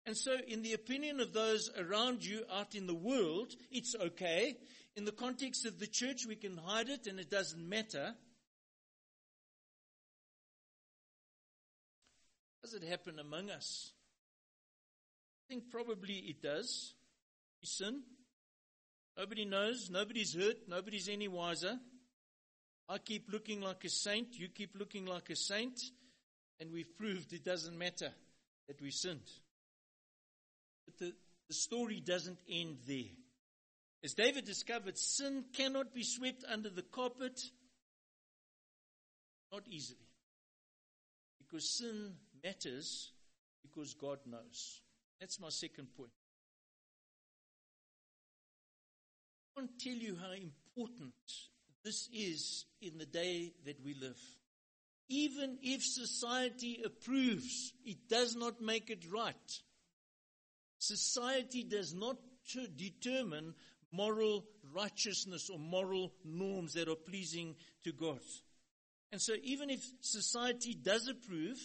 And 0.05 0.15
so, 0.15 0.35
in 0.47 0.61
the 0.61 0.73
opinion 0.73 1.19
of 1.19 1.33
those 1.33 1.71
around 1.75 2.23
you 2.23 2.43
out 2.53 2.75
in 2.75 2.85
the 2.85 2.93
world, 2.93 3.55
it's 3.71 3.95
okay. 3.95 4.57
In 4.99 5.05
the 5.05 5.13
context 5.13 5.65
of 5.65 5.79
the 5.79 5.87
church, 5.87 6.25
we 6.27 6.35
can 6.35 6.57
hide 6.57 6.89
it 6.89 7.07
and 7.07 7.21
it 7.21 7.31
doesn't 7.31 7.69
matter. 7.69 8.13
Does 12.61 12.73
it 12.73 12.83
happen 12.83 13.17
among 13.17 13.49
us? 13.49 13.93
I 15.45 15.53
think 15.53 15.71
probably 15.71 16.15
it 16.15 16.41
does. 16.41 16.95
We 17.61 17.67
sin. 17.67 18.01
Nobody 19.17 19.45
knows. 19.45 19.89
Nobody's 19.89 20.35
hurt. 20.35 20.67
Nobody's 20.67 21.07
any 21.07 21.29
wiser. 21.29 21.79
I 22.89 22.97
keep 22.97 23.31
looking 23.31 23.61
like 23.61 23.85
a 23.85 23.89
saint. 23.89 24.37
You 24.37 24.49
keep 24.49 24.77
looking 24.77 25.05
like 25.05 25.29
a 25.29 25.35
saint. 25.37 25.79
And 26.59 26.73
we've 26.73 26.97
proved 26.97 27.31
it 27.31 27.45
doesn't 27.45 27.77
matter 27.77 28.11
that 28.67 28.81
we 28.81 28.91
sinned. 28.91 29.31
But 30.85 30.97
the, 30.97 31.13
the 31.47 31.53
story 31.53 32.01
doesn't 32.01 32.39
end 32.49 32.79
there. 32.85 33.15
As 34.03 34.13
David 34.13 34.45
discovered, 34.45 34.97
sin 34.97 35.45
cannot 35.53 35.93
be 35.93 36.03
swept 36.03 36.43
under 36.47 36.69
the 36.69 36.83
carpet. 36.83 37.39
Not 39.51 39.63
easily. 39.67 40.07
Because 41.39 41.77
sin 41.77 42.13
matters 42.43 43.11
because 43.61 43.93
God 43.95 44.19
knows. 44.25 44.81
That's 45.19 45.39
my 45.39 45.49
second 45.49 45.87
point. 45.97 46.11
I 49.57 49.61
want 49.61 49.77
to 49.77 49.89
tell 49.89 49.97
you 49.97 50.15
how 50.15 50.31
important 50.31 51.13
this 51.83 52.07
is 52.13 52.65
in 52.81 52.97
the 52.97 53.05
day 53.05 53.51
that 53.65 53.83
we 53.83 53.95
live. 53.95 54.19
Even 55.09 55.57
if 55.61 55.81
society 55.83 56.81
approves, 56.85 57.73
it 57.83 58.07
does 58.07 58.35
not 58.35 58.61
make 58.61 58.89
it 58.89 59.03
right. 59.11 59.35
Society 60.77 61.63
does 61.63 61.93
not 61.93 62.17
determine 62.77 63.55
moral 63.91 64.45
righteousness 64.73 65.49
or 65.49 65.59
moral 65.59 66.11
norms 66.23 66.73
that 66.73 66.87
are 66.87 66.95
pleasing 66.95 67.55
to 67.83 67.91
God. 67.91 68.19
And 69.11 69.21
so 69.21 69.33
even 69.43 69.69
if 69.69 69.83
society 70.01 70.73
does 70.73 71.07
approve, 71.07 71.57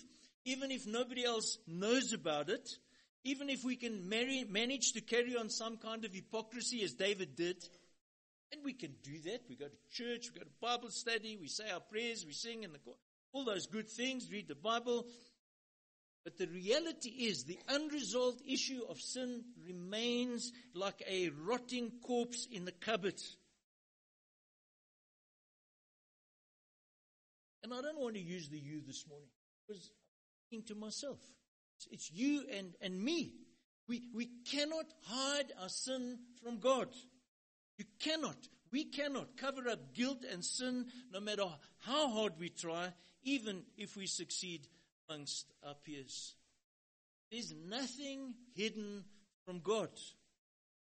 even 0.44 0.70
if 0.70 0.86
nobody 0.86 1.24
else 1.24 1.58
knows 1.66 2.12
about 2.12 2.48
it, 2.48 2.68
even 3.24 3.48
if 3.48 3.64
we 3.64 3.76
can 3.76 4.08
marry, 4.08 4.44
manage 4.48 4.92
to 4.92 5.00
carry 5.00 5.36
on 5.36 5.48
some 5.48 5.78
kind 5.78 6.04
of 6.04 6.12
hypocrisy 6.12 6.82
as 6.82 6.92
David 6.92 7.36
did, 7.36 7.56
and 8.52 8.62
we 8.64 8.74
can 8.74 8.94
do 9.02 9.18
that. 9.24 9.42
We 9.48 9.56
go 9.56 9.66
to 9.66 9.76
church, 9.90 10.30
we 10.32 10.40
go 10.40 10.44
to 10.44 10.50
Bible 10.60 10.90
study, 10.90 11.38
we 11.40 11.48
say 11.48 11.70
our 11.70 11.80
prayers, 11.80 12.24
we 12.26 12.32
sing 12.32 12.62
in 12.62 12.72
the 12.72 12.78
all 13.32 13.44
those 13.44 13.66
good 13.66 13.88
things, 13.88 14.30
read 14.30 14.46
the 14.46 14.54
Bible. 14.54 15.06
But 16.24 16.38
the 16.38 16.46
reality 16.46 17.10
is 17.10 17.44
the 17.44 17.58
unresolved 17.68 18.40
issue 18.48 18.80
of 18.88 18.98
sin 18.98 19.44
remains 19.62 20.52
like 20.72 21.02
a 21.06 21.28
rotting 21.28 21.92
corpse 22.02 22.48
in 22.50 22.64
the 22.64 22.72
cupboard. 22.72 23.20
And 27.62 27.74
I 27.74 27.82
don't 27.82 28.00
want 28.00 28.14
to 28.14 28.20
use 28.20 28.48
the 28.48 28.58
you 28.58 28.80
this 28.86 29.06
morning 29.06 29.28
because 29.66 29.90
I'm 29.90 30.50
thinking 30.50 30.74
to 30.74 30.80
myself. 30.80 31.18
It's 31.90 32.10
you 32.10 32.44
and, 32.56 32.74
and 32.80 33.02
me. 33.02 33.32
We, 33.86 34.04
we 34.14 34.30
cannot 34.50 34.86
hide 35.02 35.52
our 35.60 35.68
sin 35.68 36.18
from 36.42 36.58
God. 36.58 36.88
You 37.76 37.84
cannot. 38.00 38.36
We 38.72 38.84
cannot 38.84 39.36
cover 39.36 39.68
up 39.68 39.94
guilt 39.94 40.24
and 40.30 40.42
sin 40.42 40.86
no 41.12 41.20
matter 41.20 41.44
how 41.80 42.08
hard 42.08 42.32
we 42.38 42.48
try, 42.48 42.92
even 43.24 43.62
if 43.76 43.96
we 43.96 44.06
succeed 44.06 44.66
amongst 45.08 45.52
our 45.66 45.74
peers. 45.74 46.34
There's 47.30 47.52
nothing 47.66 48.34
hidden 48.54 49.04
from 49.44 49.60
God. 49.60 49.90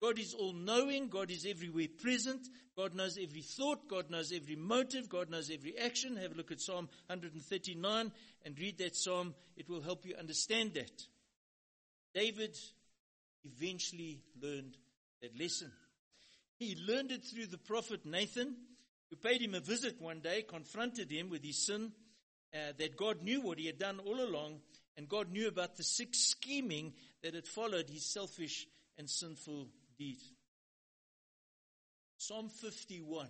God 0.02 0.18
is 0.18 0.34
all 0.34 0.54
knowing. 0.54 1.10
God 1.10 1.30
is 1.30 1.46
everywhere 1.46 1.88
present. 2.02 2.48
God 2.76 2.96
knows 2.96 3.18
every 3.22 3.42
thought. 3.42 3.90
God 3.90 4.10
knows 4.10 4.32
every 4.32 4.56
motive. 4.56 5.10
God 5.10 5.30
knows 5.30 5.52
every 5.52 5.78
action. 5.78 6.16
Have 6.16 6.32
a 6.32 6.36
look 6.36 6.52
at 6.52 6.62
Psalm 6.62 6.88
139 7.08 8.12
and 8.46 8.60
read 8.60 8.78
that 8.78 8.96
psalm. 8.96 9.36
It 9.58 9.70
will 9.70 9.82
help 9.82 10.06
you 10.06 10.16
understand 10.16 10.76
that. 10.76 11.04
David 12.14 12.58
eventually 13.44 14.22
learned 14.42 14.78
that 15.22 15.38
lesson. 15.38 15.72
He 16.58 16.78
learned 16.88 17.12
it 17.12 17.26
through 17.26 17.48
the 17.48 17.58
prophet 17.58 18.06
Nathan, 18.06 18.56
who 19.10 19.18
paid 19.18 19.42
him 19.42 19.56
a 19.56 19.60
visit 19.60 20.02
one 20.02 20.20
day, 20.20 20.44
confronted 20.44 21.12
him 21.12 21.30
with 21.30 21.44
his 21.44 21.66
sin, 21.66 21.92
uh, 22.54 22.74
that 22.78 22.98
God 22.98 23.22
knew 23.22 23.42
what 23.42 23.60
he 23.60 23.68
had 23.68 23.80
done 23.80 24.00
all 24.00 24.22
along, 24.22 24.60
and 24.98 25.08
God 25.08 25.32
knew 25.32 25.48
about 25.48 25.78
the 25.78 25.84
sick 25.84 26.10
scheming 26.14 26.94
that 27.24 27.34
had 27.34 27.48
followed 27.48 27.90
his 27.90 28.06
selfish 28.06 28.68
and 28.98 29.10
sinful 29.10 29.68
deed. 29.98 30.20
Psalm 32.18 32.50
51 32.50 33.28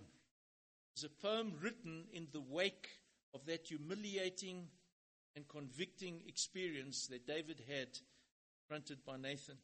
is 0.95 1.03
a 1.03 1.09
poem 1.09 1.53
written 1.61 2.05
in 2.11 2.27
the 2.31 2.41
wake 2.41 2.89
of 3.33 3.45
that 3.45 3.67
humiliating 3.67 4.67
and 5.35 5.47
convicting 5.47 6.21
experience 6.27 7.07
that 7.07 7.27
David 7.27 7.61
had 7.69 7.87
confronted 8.67 9.05
by 9.05 9.17
Nathan. 9.17 9.57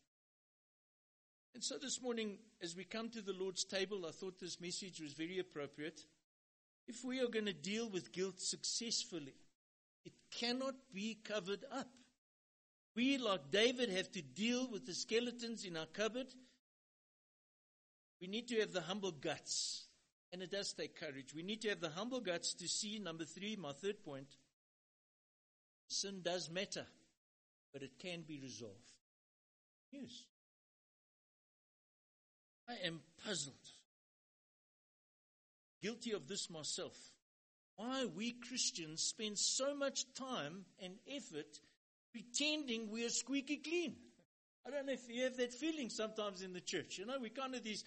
And 1.55 1.63
so 1.63 1.77
this 1.77 2.01
morning, 2.01 2.37
as 2.61 2.75
we 2.75 2.83
come 2.83 3.09
to 3.09 3.21
the 3.21 3.33
Lord's 3.33 3.63
table, 3.63 4.05
I 4.05 4.11
thought 4.11 4.39
this 4.39 4.59
message 4.59 4.99
was 4.99 5.13
very 5.13 5.39
appropriate. 5.39 6.01
If 6.87 7.03
we 7.03 7.19
are 7.19 7.27
going 7.27 7.45
to 7.45 7.53
deal 7.53 7.89
with 7.89 8.11
guilt 8.11 8.39
successfully, 8.39 9.33
cannot 10.39 10.75
be 10.93 11.17
covered 11.23 11.65
up. 11.71 11.87
We, 12.95 13.17
like 13.17 13.51
David, 13.51 13.89
have 13.89 14.11
to 14.13 14.21
deal 14.21 14.69
with 14.71 14.85
the 14.85 14.93
skeletons 14.93 15.65
in 15.65 15.75
our 15.75 15.85
cupboard. 15.85 16.27
We 18.21 18.27
need 18.27 18.47
to 18.49 18.59
have 18.59 18.71
the 18.71 18.81
humble 18.81 19.11
guts. 19.11 19.87
And 20.31 20.41
it 20.41 20.51
does 20.51 20.73
take 20.73 20.99
courage. 20.99 21.33
We 21.35 21.43
need 21.43 21.61
to 21.61 21.69
have 21.69 21.81
the 21.81 21.89
humble 21.89 22.21
guts 22.21 22.53
to 22.55 22.67
see, 22.67 22.99
number 22.99 23.25
three, 23.25 23.55
my 23.55 23.73
third 23.73 24.03
point, 24.03 24.27
sin 25.87 26.21
does 26.23 26.49
matter, 26.49 26.85
but 27.73 27.83
it 27.83 27.99
can 27.99 28.23
be 28.27 28.39
resolved. 28.41 28.91
Yes. 29.91 30.25
I 32.67 32.85
am 32.85 33.01
puzzled. 33.25 33.53
Guilty 35.81 36.13
of 36.13 36.27
this 36.27 36.49
myself. 36.49 36.97
Why 37.77 38.05
we 38.05 38.31
Christians 38.31 39.01
spend 39.01 39.37
so 39.37 39.75
much 39.75 40.05
time 40.13 40.65
and 40.81 40.93
effort 41.13 41.59
pretending 42.11 42.89
we 42.89 43.05
are 43.05 43.09
squeaky 43.09 43.57
clean. 43.57 43.95
I 44.65 44.71
don't 44.71 44.85
know 44.87 44.93
if 44.93 45.09
you 45.09 45.23
have 45.23 45.37
that 45.37 45.53
feeling 45.53 45.89
sometimes 45.89 46.41
in 46.41 46.53
the 46.53 46.61
church. 46.61 46.97
You 46.97 47.05
know, 47.05 47.17
we're 47.19 47.29
kind 47.29 47.53
of 47.53 47.63
these 47.63 47.83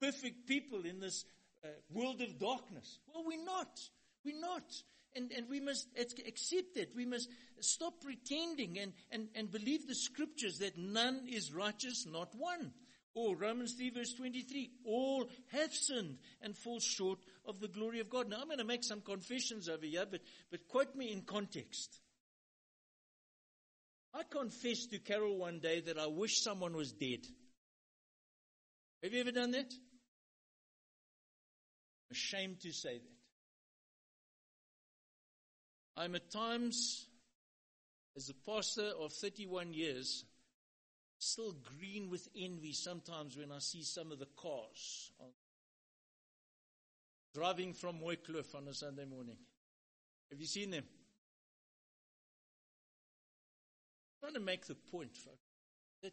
perfect 0.00 0.46
people 0.46 0.84
in 0.84 1.00
this 1.00 1.24
uh, 1.64 1.68
world 1.90 2.20
of 2.20 2.38
darkness. 2.38 2.98
Well, 3.12 3.24
we're 3.26 3.44
not. 3.44 3.80
We're 4.24 4.40
not. 4.40 4.70
And, 5.16 5.32
and 5.32 5.48
we 5.48 5.60
must 5.60 5.88
accept 5.98 6.76
it. 6.76 6.90
We 6.94 7.06
must 7.06 7.28
stop 7.60 8.00
pretending 8.02 8.78
and, 8.78 8.92
and, 9.10 9.28
and 9.34 9.50
believe 9.50 9.86
the 9.86 9.94
scriptures 9.94 10.58
that 10.58 10.76
none 10.76 11.22
is 11.28 11.52
righteous, 11.52 12.06
not 12.06 12.34
one. 12.36 12.72
Or 13.14 13.36
Romans 13.36 13.74
3 13.74 13.90
verse 13.90 14.12
23, 14.14 14.70
all 14.84 15.28
have 15.52 15.72
sinned 15.72 16.18
and 16.42 16.56
fall 16.56 16.80
short 16.80 17.20
of 17.46 17.60
the 17.60 17.68
glory 17.68 18.00
of 18.00 18.10
God. 18.10 18.28
Now 18.28 18.38
I'm 18.40 18.46
going 18.46 18.58
to 18.58 18.64
make 18.64 18.82
some 18.82 19.00
confessions 19.00 19.68
over 19.68 19.86
here, 19.86 20.04
but, 20.10 20.20
but 20.50 20.66
quote 20.66 20.96
me 20.96 21.12
in 21.12 21.22
context. 21.22 22.00
I 24.12 24.22
confessed 24.28 24.90
to 24.90 24.98
Carol 24.98 25.38
one 25.38 25.60
day 25.60 25.80
that 25.80 25.98
I 25.98 26.06
wish 26.06 26.40
someone 26.40 26.76
was 26.76 26.92
dead. 26.92 27.20
Have 29.02 29.12
you 29.12 29.20
ever 29.20 29.32
done 29.32 29.50
that? 29.52 29.72
Ashamed 32.10 32.60
to 32.60 32.72
say 32.72 32.98
that. 32.98 33.14
I'm 35.96 36.14
at 36.14 36.30
times, 36.30 37.06
as 38.16 38.28
a 38.28 38.50
pastor 38.50 38.90
of 39.00 39.12
31 39.12 39.72
years, 39.72 40.24
still 41.24 41.54
green 41.78 42.10
with 42.10 42.28
envy 42.38 42.72
sometimes 42.72 43.36
when 43.36 43.50
I 43.50 43.58
see 43.58 43.82
some 43.82 44.12
of 44.12 44.18
the 44.18 44.28
cars 44.36 45.10
driving 47.34 47.72
from 47.72 47.96
Mooikloof 47.96 48.54
on 48.54 48.68
a 48.68 48.74
Sunday 48.74 49.04
morning. 49.04 49.36
Have 50.30 50.40
you 50.40 50.46
seen 50.46 50.70
them? 50.70 50.84
I'm 54.22 54.28
trying 54.28 54.34
to 54.34 54.40
make 54.40 54.66
the 54.66 54.76
point, 54.76 55.16
folks, 55.16 55.50
that 56.02 56.12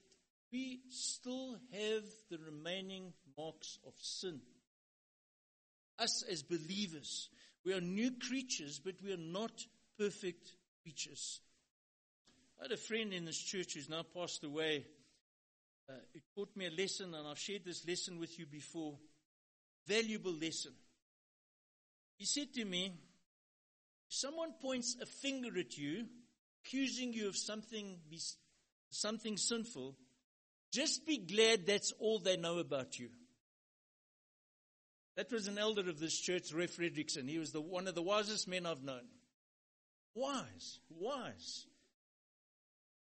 we 0.52 0.82
still 0.90 1.58
have 1.72 2.04
the 2.30 2.40
remaining 2.40 3.14
marks 3.38 3.78
of 3.86 3.94
sin. 4.02 4.42
Us 6.00 6.24
as 6.30 6.42
believers, 6.42 7.30
we 7.64 7.74
are 7.74 7.82
new 7.82 8.12
creatures, 8.12 8.82
but 8.84 8.96
we 9.04 9.14
are 9.14 9.18
not 9.18 9.52
perfect 10.00 10.54
creatures. 10.82 11.42
I 12.60 12.64
had 12.64 12.72
a 12.72 12.78
friend 12.78 13.14
in 13.14 13.26
this 13.26 13.38
church 13.38 13.76
who's 13.76 13.90
now 13.90 14.04
passed 14.04 14.44
away 14.44 14.86
uh, 15.92 16.00
it 16.14 16.24
taught 16.36 16.56
me 16.56 16.68
a 16.68 16.72
lesson, 16.72 17.14
and 17.14 17.28
I've 17.28 17.40
shared 17.40 17.66
this 17.66 17.86
lesson 17.88 18.20
with 18.20 18.38
you 18.40 18.46
before. 18.46 18.98
Valuable 19.88 20.34
lesson. 20.34 20.74
He 22.18 22.26
said 22.26 22.54
to 22.54 22.66
me, 22.66 22.86
if 24.08 24.14
someone 24.16 24.54
points 24.62 24.96
a 25.02 25.06
finger 25.06 25.58
at 25.60 25.78
you, 25.78 26.06
accusing 26.64 27.14
you 27.14 27.28
of 27.28 27.36
something, 27.36 27.98
something 28.90 29.38
sinful, 29.38 29.96
just 30.72 31.06
be 31.06 31.18
glad 31.18 31.66
that's 31.66 31.92
all 32.00 32.20
they 32.20 32.38
know 32.38 32.60
about 32.60 33.00
you. 33.00 33.10
That 35.18 35.32
was 35.32 35.48
an 35.48 35.58
elder 35.58 35.90
of 35.90 36.00
this 36.00 36.18
church, 36.18 36.54
Roy 36.54 36.68
Fredrickson. 36.68 37.28
He 37.28 37.38
was 37.38 37.52
the, 37.52 37.60
one 37.60 37.88
of 37.88 37.96
the 37.96 38.02
wisest 38.02 38.48
men 38.48 38.66
I've 38.66 38.84
known. 38.84 39.04
Wise, 40.16 40.80
wise. 40.90 41.66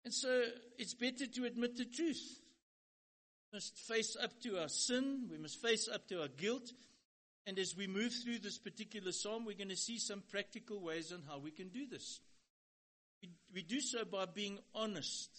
And 0.05 0.13
so 0.13 0.43
it's 0.77 0.93
better 0.93 1.25
to 1.25 1.45
admit 1.45 1.75
the 1.75 1.85
truth 1.85 2.39
must 3.53 3.77
face 3.77 4.15
up 4.21 4.39
to 4.41 4.59
our 4.59 4.69
sin. 4.69 5.27
We 5.31 5.37
must 5.37 5.61
face 5.61 5.87
up 5.87 6.07
to 6.09 6.21
our 6.21 6.27
guilt. 6.27 6.71
And 7.45 7.57
as 7.59 7.75
we 7.77 7.87
move 7.87 8.13
through 8.13 8.39
this 8.39 8.57
particular 8.57 9.11
psalm, 9.11 9.45
we're 9.45 9.57
going 9.57 9.69
to 9.69 9.77
see 9.77 9.99
some 9.99 10.21
practical 10.29 10.81
ways 10.81 11.13
on 11.13 11.23
how 11.27 11.39
we 11.39 11.51
can 11.51 11.69
do 11.69 11.87
this. 11.87 12.19
We, 13.21 13.29
we 13.53 13.61
do 13.61 13.79
so 13.79 14.03
by 14.03 14.25
being 14.25 14.59
honest 14.75 15.29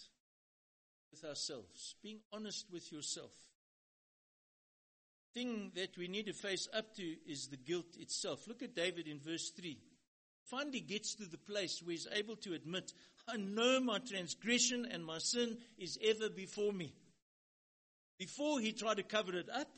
with 1.11 1.25
ourselves, 1.25 1.97
being 2.03 2.21
honest 2.33 2.67
with 2.73 2.91
yourself. 2.91 3.31
The 5.35 5.41
Thing 5.41 5.73
that 5.77 5.97
we 5.99 6.09
need 6.09 6.27
to 6.27 6.33
face 6.33 6.67
up 6.73 6.95
to 6.97 7.15
is 7.27 7.49
the 7.49 7.57
guilt 7.57 7.97
itself. 7.99 8.49
Look 8.49 8.63
at 8.63 8.75
David 8.75 9.07
in 9.07 9.21
verse 9.21 9.51
3. 9.51 9.79
Finally 10.45 10.81
gets 10.81 11.15
to 11.17 11.27
the 11.27 11.39
place 11.39 11.83
where 11.83 11.93
he's 11.93 12.09
able 12.13 12.37
to 12.37 12.55
admit, 12.55 12.95
I 13.29 13.37
know 13.37 13.81
my 13.81 13.99
transgression 13.99 14.89
and 14.91 15.05
my 15.05 15.19
sin 15.19 15.59
is 15.77 15.99
ever 16.03 16.31
before 16.31 16.73
me. 16.73 16.95
Before 18.19 18.61
he 18.61 18.73
tried 18.73 18.97
to 18.97 19.03
cover 19.03 19.37
it 19.37 19.49
up, 19.49 19.71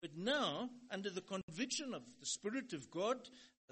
but 0.00 0.16
now, 0.16 0.70
under 0.90 1.10
the 1.10 1.20
conviction 1.20 1.94
of 1.94 2.02
the 2.20 2.26
Spirit 2.26 2.72
of 2.72 2.90
God, 2.90 3.16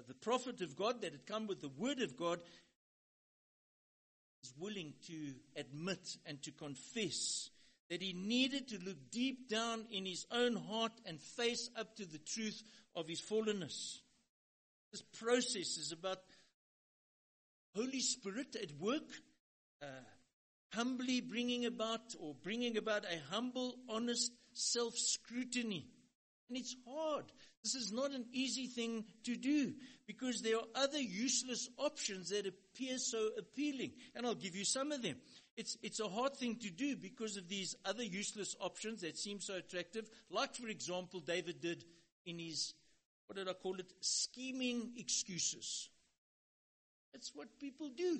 the 0.07 0.13
prophet 0.13 0.61
of 0.61 0.75
God 0.75 1.01
that 1.01 1.11
had 1.11 1.25
come 1.25 1.47
with 1.47 1.61
the 1.61 1.69
Word 1.69 2.01
of 2.01 2.17
God, 2.17 2.39
is 4.43 4.53
willing 4.57 4.93
to 5.07 5.33
admit 5.55 6.17
and 6.25 6.41
to 6.43 6.51
confess 6.51 7.49
that 7.89 8.01
he 8.01 8.13
needed 8.13 8.67
to 8.69 8.79
look 8.79 8.97
deep 9.11 9.49
down 9.49 9.85
in 9.91 10.05
his 10.05 10.25
own 10.31 10.55
heart 10.55 10.91
and 11.05 11.19
face 11.19 11.69
up 11.77 11.95
to 11.95 12.05
the 12.05 12.17
truth 12.17 12.63
of 12.95 13.07
his 13.07 13.21
fallenness. 13.21 13.99
This 14.91 15.03
process 15.19 15.77
is 15.77 15.91
about 15.91 16.19
Holy 17.75 17.99
Spirit 17.99 18.55
at 18.55 18.71
work, 18.79 19.09
uh, 19.81 19.85
humbly 20.73 21.21
bringing 21.21 21.65
about 21.65 22.15
or 22.19 22.35
bringing 22.43 22.77
about 22.77 23.05
a 23.05 23.33
humble, 23.33 23.75
honest 23.89 24.31
self 24.53 24.97
scrutiny. 24.97 25.87
And 26.49 26.57
it's 26.57 26.75
hard. 26.87 27.25
This 27.63 27.75
is 27.75 27.91
not 27.91 28.11
an 28.11 28.25
easy 28.33 28.67
thing 28.67 29.05
to 29.23 29.35
do 29.35 29.73
because 30.05 30.41
there 30.41 30.57
are 30.57 30.65
other 30.75 30.99
useless 30.99 31.69
options 31.77 32.29
that 32.29 32.45
appear 32.45 32.97
so 32.97 33.29
appealing. 33.37 33.91
And 34.15 34.25
I'll 34.25 34.35
give 34.35 34.55
you 34.55 34.65
some 34.65 34.91
of 34.91 35.01
them. 35.01 35.15
It's, 35.55 35.77
it's 35.81 35.99
a 35.99 36.09
hard 36.09 36.35
thing 36.35 36.57
to 36.57 36.69
do 36.69 36.95
because 36.95 37.37
of 37.37 37.47
these 37.47 37.75
other 37.85 38.03
useless 38.03 38.55
options 38.59 39.01
that 39.01 39.17
seem 39.17 39.39
so 39.39 39.55
attractive. 39.55 40.09
Like, 40.29 40.55
for 40.55 40.67
example, 40.67 41.21
David 41.21 41.61
did 41.61 41.85
in 42.25 42.39
his, 42.39 42.73
what 43.27 43.37
did 43.37 43.47
I 43.47 43.53
call 43.53 43.79
it? 43.79 43.93
Scheming 44.01 44.91
excuses. 44.97 45.89
That's 47.13 47.31
what 47.33 47.59
people 47.59 47.89
do. 47.95 48.19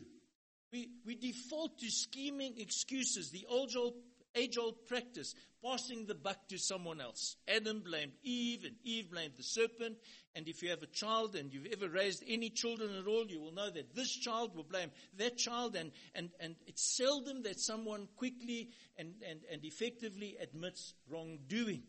We, 0.74 0.90
we 1.06 1.14
default 1.14 1.78
to 1.80 1.90
scheming 1.92 2.56
excuses, 2.58 3.30
the 3.30 3.46
old, 3.48 3.76
old 3.78 3.94
age 4.36 4.58
old 4.58 4.88
practice, 4.88 5.36
passing 5.64 6.08
the 6.08 6.16
buck 6.16 6.48
to 6.50 6.58
someone 6.58 7.00
else. 7.00 7.38
Adam 7.48 7.82
blamed 7.82 8.14
Eve, 8.24 8.66
and 8.66 8.76
Eve 8.84 9.12
blamed 9.12 9.34
the 9.38 9.44
serpent. 9.44 9.98
And 10.36 10.48
if 10.48 10.64
you 10.64 10.72
have 10.72 10.82
a 10.82 10.88
child 10.88 11.36
and 11.36 11.54
you've 11.54 11.72
ever 11.72 11.88
raised 11.88 12.24
any 12.28 12.50
children 12.50 12.96
at 12.96 13.06
all, 13.06 13.28
you 13.28 13.40
will 13.40 13.54
know 13.54 13.70
that 13.70 13.94
this 13.94 14.12
child 14.12 14.56
will 14.56 14.64
blame 14.64 14.90
that 15.20 15.38
child. 15.38 15.76
And, 15.76 15.92
and, 16.16 16.32
and 16.40 16.56
it's 16.66 16.98
seldom 16.98 17.44
that 17.44 17.60
someone 17.60 18.08
quickly 18.16 18.72
and, 18.98 19.14
and, 19.30 19.42
and 19.52 19.64
effectively 19.64 20.38
admits 20.42 20.96
wrongdoing. 21.08 21.84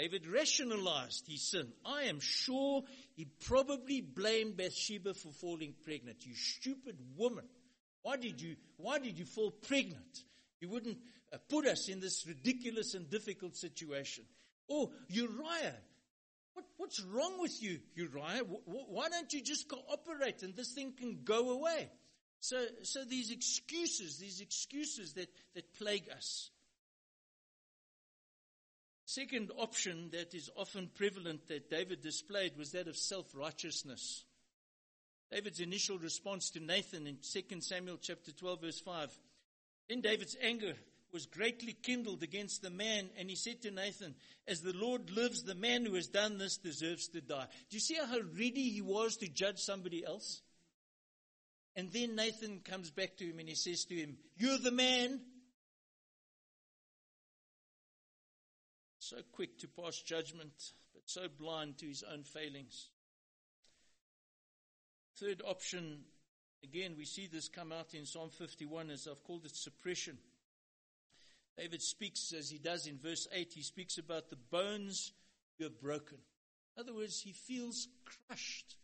David 0.00 0.26
rationalized 0.26 1.26
his 1.28 1.42
sin. 1.42 1.70
I 1.84 2.04
am 2.04 2.20
sure 2.20 2.84
he 3.16 3.26
probably 3.44 4.00
blamed 4.00 4.56
Bathsheba 4.56 5.12
for 5.12 5.30
falling 5.30 5.74
pregnant. 5.84 6.24
You 6.24 6.34
stupid 6.34 6.96
woman. 7.18 7.44
Why 8.00 8.16
did 8.16 8.40
you, 8.40 8.56
why 8.78 8.98
did 8.98 9.18
you 9.18 9.26
fall 9.26 9.50
pregnant? 9.50 10.24
You 10.58 10.70
wouldn't 10.70 10.96
uh, 11.34 11.36
put 11.50 11.66
us 11.66 11.88
in 11.88 12.00
this 12.00 12.26
ridiculous 12.26 12.94
and 12.94 13.10
difficult 13.10 13.56
situation. 13.56 14.24
Or 14.68 14.88
Uriah. 15.08 15.76
What, 16.54 16.64
what's 16.78 17.02
wrong 17.02 17.38
with 17.38 17.62
you, 17.62 17.80
Uriah? 17.94 18.44
why 18.64 19.10
don't 19.10 19.30
you 19.34 19.42
just 19.42 19.68
cooperate 19.68 20.42
and 20.42 20.56
this 20.56 20.72
thing 20.72 20.94
can 20.98 21.18
go 21.24 21.50
away? 21.50 21.90
So, 22.40 22.64
so 22.84 23.04
these 23.04 23.30
excuses, 23.30 24.16
these 24.16 24.40
excuses 24.40 25.12
that, 25.14 25.28
that 25.54 25.74
plague 25.74 26.08
us. 26.16 26.50
Second 29.10 29.50
option 29.58 30.08
that 30.12 30.34
is 30.34 30.50
often 30.56 30.88
prevalent 30.94 31.48
that 31.48 31.68
David 31.68 32.00
displayed 32.00 32.56
was 32.56 32.70
that 32.70 32.86
of 32.86 32.96
self-righteousness. 32.96 34.22
David's 35.32 35.58
initial 35.58 35.98
response 35.98 36.48
to 36.50 36.60
Nathan 36.60 37.08
in 37.08 37.16
2 37.16 37.60
Samuel 37.60 37.98
chapter 38.00 38.30
12 38.30 38.60
verse 38.60 38.78
5. 38.78 39.10
Then 39.88 40.00
David's 40.00 40.36
anger 40.40 40.74
was 41.12 41.26
greatly 41.26 41.72
kindled 41.72 42.22
against 42.22 42.62
the 42.62 42.70
man, 42.70 43.10
and 43.18 43.28
he 43.28 43.34
said 43.34 43.60
to 43.62 43.72
Nathan, 43.72 44.14
As 44.46 44.60
the 44.60 44.74
Lord 44.74 45.10
lives, 45.10 45.42
the 45.42 45.56
man 45.56 45.84
who 45.84 45.94
has 45.94 46.06
done 46.06 46.38
this 46.38 46.58
deserves 46.58 47.08
to 47.08 47.20
die. 47.20 47.48
Do 47.68 47.76
you 47.76 47.80
see 47.80 47.96
how 47.96 48.20
ready 48.38 48.70
he 48.70 48.80
was 48.80 49.16
to 49.16 49.28
judge 49.28 49.58
somebody 49.58 50.06
else? 50.06 50.40
And 51.74 51.90
then 51.90 52.14
Nathan 52.14 52.60
comes 52.60 52.92
back 52.92 53.16
to 53.16 53.24
him 53.24 53.40
and 53.40 53.48
he 53.48 53.56
says 53.56 53.84
to 53.86 53.94
him, 53.96 54.18
You're 54.36 54.58
the 54.58 54.70
man. 54.70 55.20
So 59.10 59.16
quick 59.32 59.58
to 59.58 59.66
pass 59.66 60.00
judgment, 60.00 60.52
but 60.94 61.02
so 61.06 61.22
blind 61.36 61.78
to 61.78 61.86
his 61.86 62.04
own 62.04 62.22
failings. 62.22 62.90
Third 65.18 65.42
option, 65.44 66.02
again, 66.62 66.94
we 66.96 67.04
see 67.04 67.26
this 67.26 67.48
come 67.48 67.72
out 67.72 67.92
in 67.92 68.06
Psalm 68.06 68.30
51 68.30 68.88
as 68.88 69.08
I've 69.10 69.24
called 69.24 69.46
it 69.46 69.56
suppression. 69.56 70.16
David 71.58 71.82
speaks, 71.82 72.32
as 72.32 72.50
he 72.50 72.58
does 72.58 72.86
in 72.86 72.98
verse 72.98 73.26
8, 73.32 73.52
he 73.52 73.62
speaks 73.62 73.98
about 73.98 74.30
the 74.30 74.38
bones 74.48 75.10
you 75.58 75.64
have 75.64 75.80
broken. 75.80 76.18
In 76.76 76.80
other 76.84 76.94
words, 76.94 77.20
he 77.20 77.32
feels 77.32 77.88
crushed 78.04 78.76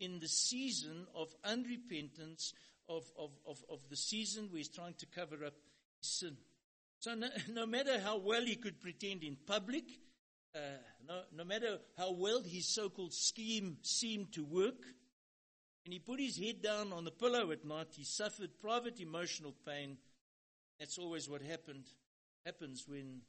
in 0.00 0.18
the 0.18 0.26
season 0.26 1.06
of 1.14 1.28
unrepentance, 1.44 2.52
of, 2.88 3.04
of, 3.16 3.30
of, 3.46 3.64
of 3.70 3.78
the 3.90 3.96
season 3.96 4.48
where 4.50 4.58
he's 4.58 4.74
trying 4.74 4.94
to 4.94 5.06
cover 5.06 5.44
up 5.44 5.54
his 6.00 6.10
sin. 6.10 6.36
So 7.00 7.14
no, 7.14 7.28
no 7.52 7.66
matter 7.66 8.00
how 8.00 8.18
well 8.18 8.42
he 8.42 8.56
could 8.56 8.80
pretend 8.80 9.22
in 9.22 9.36
public, 9.46 9.84
uh, 10.54 10.58
no, 11.06 11.22
no 11.36 11.44
matter 11.44 11.78
how 11.96 12.12
well 12.12 12.42
his 12.42 12.66
so-called 12.66 13.14
scheme 13.14 13.78
seemed 13.82 14.32
to 14.32 14.44
work, 14.44 14.82
when 15.84 15.92
he 15.92 15.98
put 15.98 16.20
his 16.20 16.36
head 16.36 16.60
down 16.62 16.92
on 16.92 17.04
the 17.04 17.10
pillow 17.10 17.50
at 17.50 17.64
night, 17.64 17.88
he 17.92 18.04
suffered 18.04 18.60
private 18.60 19.00
emotional 19.00 19.54
pain. 19.66 19.96
That's 20.78 20.98
always 20.98 21.28
what 21.28 21.42
happened 21.42 21.84
happens 22.44 22.84
when 22.86 23.20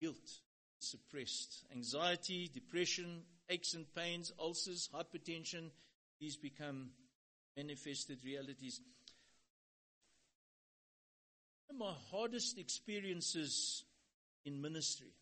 guilt 0.00 0.16
is 0.24 0.88
suppressed. 0.88 1.64
Anxiety, 1.72 2.50
depression, 2.52 3.22
aches 3.48 3.74
and 3.74 3.92
pains, 3.94 4.32
ulcers, 4.38 4.88
hypertension, 4.94 5.70
these 6.20 6.36
become 6.36 6.90
manifested 7.56 8.18
realities. 8.24 8.80
My 11.76 11.92
hardest 12.10 12.58
experiences 12.58 13.84
in 14.44 14.60
ministry 14.62 15.12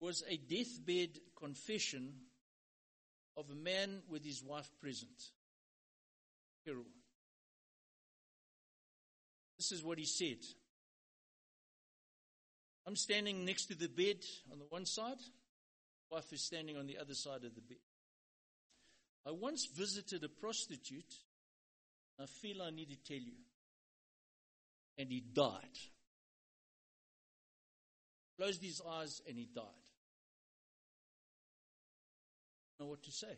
was 0.00 0.24
a 0.28 0.36
deathbed 0.36 1.20
confession 1.36 2.14
of 3.36 3.48
a 3.50 3.54
man 3.54 4.02
with 4.08 4.24
his 4.24 4.42
wife 4.42 4.68
present. 4.80 5.10
This 9.58 9.72
is 9.72 9.84
what 9.84 9.98
he 9.98 10.04
said. 10.04 10.38
I'm 12.86 12.96
standing 12.96 13.44
next 13.44 13.66
to 13.66 13.76
the 13.76 13.88
bed 13.88 14.18
on 14.50 14.58
the 14.58 14.64
one 14.68 14.86
side, 14.86 15.20
wife 16.10 16.32
is 16.32 16.42
standing 16.44 16.76
on 16.76 16.86
the 16.86 16.98
other 16.98 17.14
side 17.14 17.44
of 17.44 17.54
the 17.54 17.60
bed. 17.60 17.78
I 19.26 19.30
once 19.30 19.66
visited 19.66 20.24
a 20.24 20.28
prostitute. 20.28 21.14
I 22.18 22.26
feel 22.26 22.62
I 22.62 22.70
need 22.70 22.88
to 22.90 22.96
tell 22.96 23.22
you. 23.22 23.34
And 24.98 25.10
he 25.10 25.20
died. 25.20 25.78
Closed 28.38 28.62
his 28.62 28.80
eyes 28.86 29.20
and 29.26 29.36
he 29.36 29.48
died. 29.54 29.64
know 32.80 32.86
what 32.86 33.02
to 33.02 33.12
say. 33.12 33.36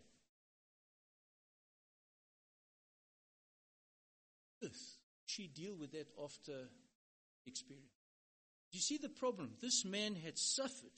This, 4.60 4.98
she 5.26 5.48
deal 5.48 5.74
with 5.74 5.90
that 5.92 6.06
after 6.22 6.68
experience. 7.46 7.90
Do 8.70 8.78
you 8.78 8.82
see 8.82 8.98
the 8.98 9.08
problem? 9.08 9.54
This 9.60 9.84
man 9.84 10.14
had 10.14 10.38
suffered. 10.38 10.92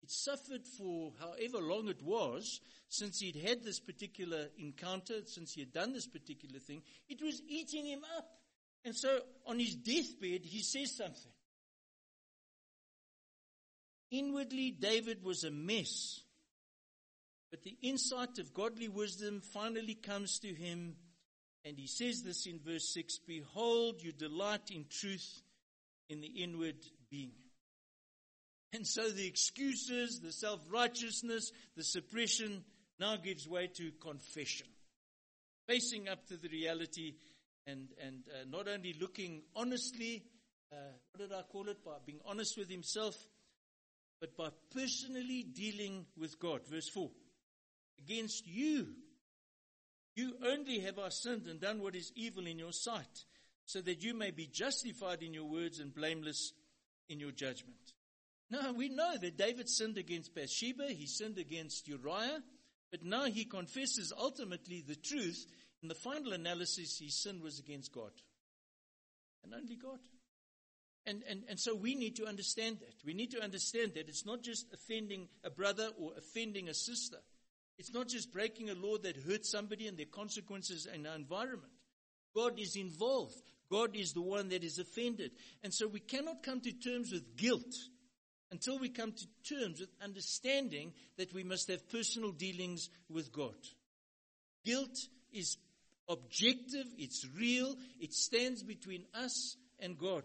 He'd 0.00 0.10
suffered 0.10 0.66
for 0.78 1.14
however 1.18 1.58
long 1.58 1.88
it 1.88 2.02
was 2.02 2.60
since 2.90 3.18
he'd 3.20 3.36
had 3.36 3.64
this 3.64 3.80
particular 3.80 4.48
encounter, 4.58 5.22
since 5.24 5.54
he 5.54 5.62
had 5.62 5.72
done 5.72 5.94
this 5.94 6.06
particular 6.06 6.60
thing. 6.60 6.82
It 7.08 7.22
was 7.22 7.40
eating 7.48 7.86
him 7.86 8.02
up. 8.18 8.28
And 8.86 8.94
so 8.94 9.18
on 9.44 9.58
his 9.58 9.74
deathbed, 9.74 10.42
he 10.44 10.62
says 10.62 10.96
something. 10.96 11.32
Inwardly, 14.12 14.70
David 14.70 15.24
was 15.24 15.42
a 15.42 15.50
mess. 15.50 16.20
But 17.50 17.64
the 17.64 17.76
insight 17.82 18.38
of 18.38 18.54
godly 18.54 18.86
wisdom 18.86 19.40
finally 19.40 19.94
comes 19.94 20.38
to 20.38 20.54
him, 20.54 20.94
and 21.64 21.76
he 21.76 21.88
says 21.88 22.22
this 22.22 22.46
in 22.46 22.60
verse 22.64 22.88
6 22.94 23.18
Behold, 23.26 24.02
you 24.02 24.12
delight 24.12 24.70
in 24.70 24.84
truth 24.88 25.42
in 26.08 26.20
the 26.20 26.28
inward 26.28 26.76
being. 27.10 27.32
And 28.72 28.86
so 28.86 29.10
the 29.10 29.26
excuses, 29.26 30.20
the 30.20 30.30
self 30.30 30.60
righteousness, 30.70 31.50
the 31.76 31.82
suppression 31.82 32.62
now 33.00 33.16
gives 33.16 33.48
way 33.48 33.66
to 33.66 33.90
confession. 34.00 34.68
Facing 35.66 36.08
up 36.08 36.24
to 36.28 36.36
the 36.36 36.48
reality 36.48 37.14
and, 37.66 37.88
and 38.04 38.24
uh, 38.28 38.44
not 38.48 38.68
only 38.68 38.94
looking 39.00 39.42
honestly, 39.54 40.24
uh, 40.72 40.76
what 41.12 41.28
did 41.28 41.36
I 41.36 41.42
call 41.42 41.68
it? 41.68 41.84
By 41.84 41.92
being 42.04 42.20
honest 42.24 42.56
with 42.56 42.70
himself, 42.70 43.16
but 44.20 44.36
by 44.36 44.48
personally 44.72 45.42
dealing 45.42 46.06
with 46.16 46.38
God. 46.38 46.60
Verse 46.68 46.88
4 46.88 47.10
Against 47.98 48.46
you, 48.46 48.88
you 50.14 50.34
only 50.46 50.80
have 50.80 50.98
I 50.98 51.08
sinned 51.10 51.46
and 51.46 51.60
done 51.60 51.80
what 51.80 51.94
is 51.94 52.12
evil 52.14 52.46
in 52.46 52.58
your 52.58 52.72
sight, 52.72 53.24
so 53.66 53.80
that 53.82 54.02
you 54.02 54.14
may 54.14 54.30
be 54.30 54.46
justified 54.46 55.22
in 55.22 55.34
your 55.34 55.44
words 55.44 55.80
and 55.80 55.94
blameless 55.94 56.52
in 57.08 57.20
your 57.20 57.32
judgment. 57.32 57.92
Now, 58.50 58.72
we 58.72 58.88
know 58.88 59.16
that 59.20 59.36
David 59.36 59.68
sinned 59.68 59.98
against 59.98 60.34
Bathsheba, 60.34 60.88
he 60.88 61.06
sinned 61.06 61.38
against 61.38 61.88
Uriah, 61.88 62.42
but 62.90 63.04
now 63.04 63.24
he 63.24 63.44
confesses 63.44 64.12
ultimately 64.16 64.84
the 64.86 64.94
truth. 64.94 65.46
In 65.82 65.88
the 65.88 65.94
final 65.94 66.32
analysis, 66.32 66.98
his 66.98 67.14
sin 67.14 67.40
was 67.42 67.58
against 67.58 67.92
God. 67.92 68.12
And 69.44 69.54
only 69.54 69.76
God. 69.76 69.98
And, 71.06 71.22
and, 71.28 71.44
and 71.48 71.60
so 71.60 71.74
we 71.74 71.94
need 71.94 72.16
to 72.16 72.26
understand 72.26 72.78
that. 72.80 72.94
We 73.04 73.14
need 73.14 73.30
to 73.30 73.42
understand 73.42 73.92
that 73.94 74.08
it's 74.08 74.26
not 74.26 74.42
just 74.42 74.66
offending 74.72 75.28
a 75.44 75.50
brother 75.50 75.90
or 76.00 76.12
offending 76.18 76.68
a 76.68 76.74
sister. 76.74 77.18
It's 77.78 77.92
not 77.92 78.08
just 78.08 78.32
breaking 78.32 78.70
a 78.70 78.74
law 78.74 78.98
that 78.98 79.16
hurts 79.16 79.50
somebody 79.50 79.86
and 79.86 79.96
their 79.96 80.06
consequences 80.06 80.88
in 80.92 81.06
our 81.06 81.14
environment. 81.14 81.72
God 82.34 82.58
is 82.58 82.74
involved. 82.74 83.40
God 83.70 83.96
is 83.96 84.12
the 84.12 84.22
one 84.22 84.48
that 84.48 84.64
is 84.64 84.78
offended. 84.78 85.32
And 85.62 85.72
so 85.72 85.86
we 85.86 86.00
cannot 86.00 86.42
come 86.42 86.60
to 86.60 86.72
terms 86.72 87.12
with 87.12 87.36
guilt 87.36 87.74
until 88.50 88.78
we 88.78 88.88
come 88.88 89.12
to 89.12 89.26
terms 89.54 89.80
with 89.80 89.90
understanding 90.02 90.92
that 91.18 91.32
we 91.32 91.44
must 91.44 91.68
have 91.68 91.88
personal 91.88 92.32
dealings 92.32 92.90
with 93.08 93.32
God. 93.32 93.56
Guilt 94.64 94.96
is 95.32 95.56
objective, 96.08 96.86
it's 96.98 97.26
real, 97.38 97.76
it 98.00 98.12
stands 98.12 98.62
between 98.62 99.04
us 99.14 99.56
and 99.78 99.98
God. 99.98 100.24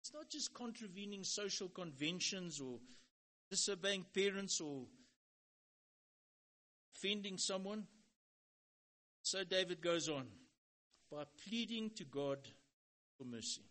It's 0.00 0.14
not 0.14 0.28
just 0.30 0.54
contravening 0.54 1.24
social 1.24 1.68
conventions 1.68 2.60
or 2.60 2.78
disobeying 3.50 4.04
parents 4.14 4.60
or 4.60 4.84
offending 6.94 7.38
someone. 7.38 7.84
So 9.22 9.42
David 9.42 9.80
goes 9.80 10.08
on 10.08 10.26
by 11.10 11.24
pleading 11.48 11.90
to 11.96 12.04
God 12.04 12.38
for 13.18 13.24
mercy. 13.24 13.62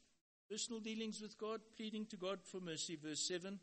Personal 0.49 0.81
dealings 0.81 1.21
with 1.21 1.37
God, 1.37 1.61
pleading 1.75 2.05
to 2.07 2.17
God 2.17 2.39
for 2.43 2.59
mercy. 2.59 2.97
Verse 3.01 3.27
7 3.27 3.59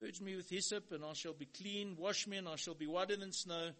Purge 0.00 0.20
me 0.20 0.34
with 0.34 0.50
hyssop, 0.50 0.90
and 0.90 1.04
I 1.04 1.12
shall 1.12 1.32
be 1.32 1.46
clean. 1.46 1.94
Wash 1.96 2.26
me, 2.26 2.38
and 2.38 2.48
I 2.48 2.56
shall 2.56 2.74
be 2.74 2.88
whiter 2.88 3.14
than 3.14 3.30
snow. 3.30 3.70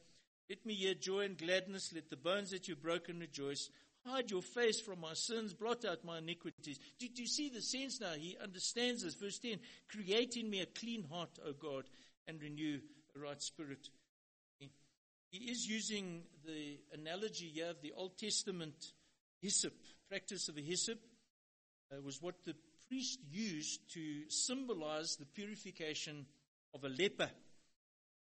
Let 0.49 0.65
me 0.67 0.75
hear 0.75 0.95
joy 0.95 1.21
and 1.21 1.39
gladness. 1.39 1.93
Let 1.95 2.11
the 2.11 2.17
bones 2.17 2.51
that 2.51 2.69
you've 2.69 2.83
broken 2.83 3.19
rejoice. 3.21 3.71
Hide 4.07 4.31
your 4.31 4.43
face 4.43 4.81
from 4.81 5.01
my 5.01 5.15
sins. 5.15 5.55
Blot 5.55 5.85
out 5.85 6.05
my 6.05 6.19
iniquities. 6.19 6.79
Do, 6.99 7.09
do 7.09 7.23
you 7.23 7.29
see 7.29 7.49
the 7.49 7.63
sense 7.63 8.01
now? 8.01 8.13
He 8.13 8.37
understands 8.43 9.05
this. 9.05 9.15
Verse 9.15 9.39
10 9.39 9.59
Create 9.89 10.37
in 10.37 10.51
me 10.51 10.61
a 10.61 10.67
clean 10.67 11.05
heart, 11.11 11.39
O 11.47 11.53
God, 11.53 11.85
and 12.27 12.43
renew 12.43 12.81
a 13.17 13.21
right 13.21 13.41
spirit. 13.41 13.89
He 15.31 15.51
is 15.51 15.67
using 15.67 16.25
the 16.45 16.79
analogy 16.93 17.47
here 17.47 17.71
of 17.71 17.81
the 17.81 17.93
Old 17.97 18.19
Testament 18.19 18.93
hyssop, 19.41 19.73
practice 20.11 20.49
of 20.49 20.59
a 20.59 20.61
hyssop 20.61 20.99
uh, 21.93 22.01
was 22.03 22.21
what 22.21 22.45
the 22.45 22.55
priest 22.89 23.21
used 23.31 23.93
to 23.95 24.29
symbolize 24.29 25.17
the 25.17 25.27
purification 25.27 26.27
of 26.75 26.85
a 26.85 26.89
leper. 26.89 27.31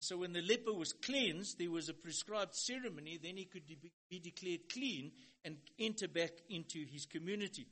So 0.01 0.17
when 0.17 0.33
the 0.33 0.41
leper 0.41 0.73
was 0.73 0.95
cleansed, 0.95 1.59
there 1.59 1.71
was 1.71 1.91
a 1.91 1.95
prescribed 1.95 2.55
ceremony, 2.55 3.19
then 3.23 3.37
he 3.37 3.45
could 3.45 3.65
be 4.09 4.19
declared 4.19 4.69
clean 4.73 5.13
and 5.45 5.59
enter 5.79 6.09
back 6.09 6.33
into 6.49 6.87
his 6.87 7.05
community. 7.05 7.67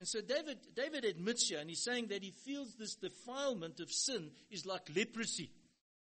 And 0.00 0.08
so 0.08 0.20
David, 0.20 0.58
David 0.74 1.04
admits 1.04 1.48
here, 1.48 1.60
and 1.60 1.68
he's 1.68 1.84
saying 1.84 2.08
that 2.08 2.24
he 2.24 2.30
feels 2.30 2.74
this 2.74 2.96
defilement 2.96 3.80
of 3.80 3.92
sin 3.92 4.30
is 4.50 4.66
like 4.66 4.88
leprosy. 4.96 5.50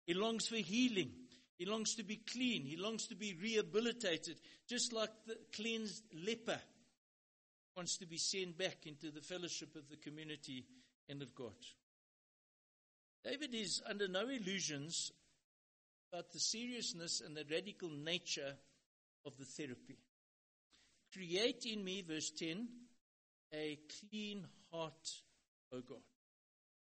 He 0.07 0.13
longs 0.13 0.47
for 0.47 0.55
healing. 0.55 1.11
He 1.57 1.65
longs 1.65 1.95
to 1.95 2.03
be 2.03 2.15
clean. 2.15 2.63
He 2.63 2.77
longs 2.77 3.07
to 3.07 3.15
be 3.15 3.35
rehabilitated, 3.39 4.39
just 4.67 4.93
like 4.93 5.11
the 5.27 5.37
cleansed 5.53 6.03
leper. 6.25 6.59
wants 7.75 7.97
to 7.97 8.05
be 8.05 8.17
sent 8.17 8.57
back 8.57 8.85
into 8.85 9.11
the 9.11 9.21
fellowship 9.21 9.75
of 9.75 9.89
the 9.89 9.97
community 9.97 10.65
and 11.09 11.21
of 11.21 11.35
God. 11.35 11.53
David 13.23 13.53
is 13.53 13.81
under 13.87 14.07
no 14.07 14.27
illusions 14.27 15.11
about 16.13 16.31
the 16.31 16.39
seriousness 16.39 17.21
and 17.25 17.35
the 17.35 17.45
radical 17.49 17.89
nature 17.89 18.53
of 19.25 19.35
the 19.37 19.45
therapy. 19.45 19.97
Create 21.11 21.65
in 21.65 21.83
me, 21.83 22.03
verse 22.07 22.31
10, 22.37 22.67
a 23.51 23.79
clean 23.99 24.45
heart, 24.71 25.09
O 25.71 25.81
God. 25.81 26.01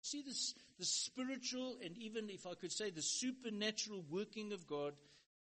See 0.02 0.22
this, 0.22 0.54
the 0.80 0.84
spiritual 0.84 1.76
and 1.84 1.96
even, 1.98 2.28
if 2.28 2.44
I 2.44 2.54
could 2.54 2.72
say, 2.72 2.90
the 2.90 3.02
supernatural 3.02 4.04
working 4.10 4.52
of 4.52 4.66
God, 4.66 4.94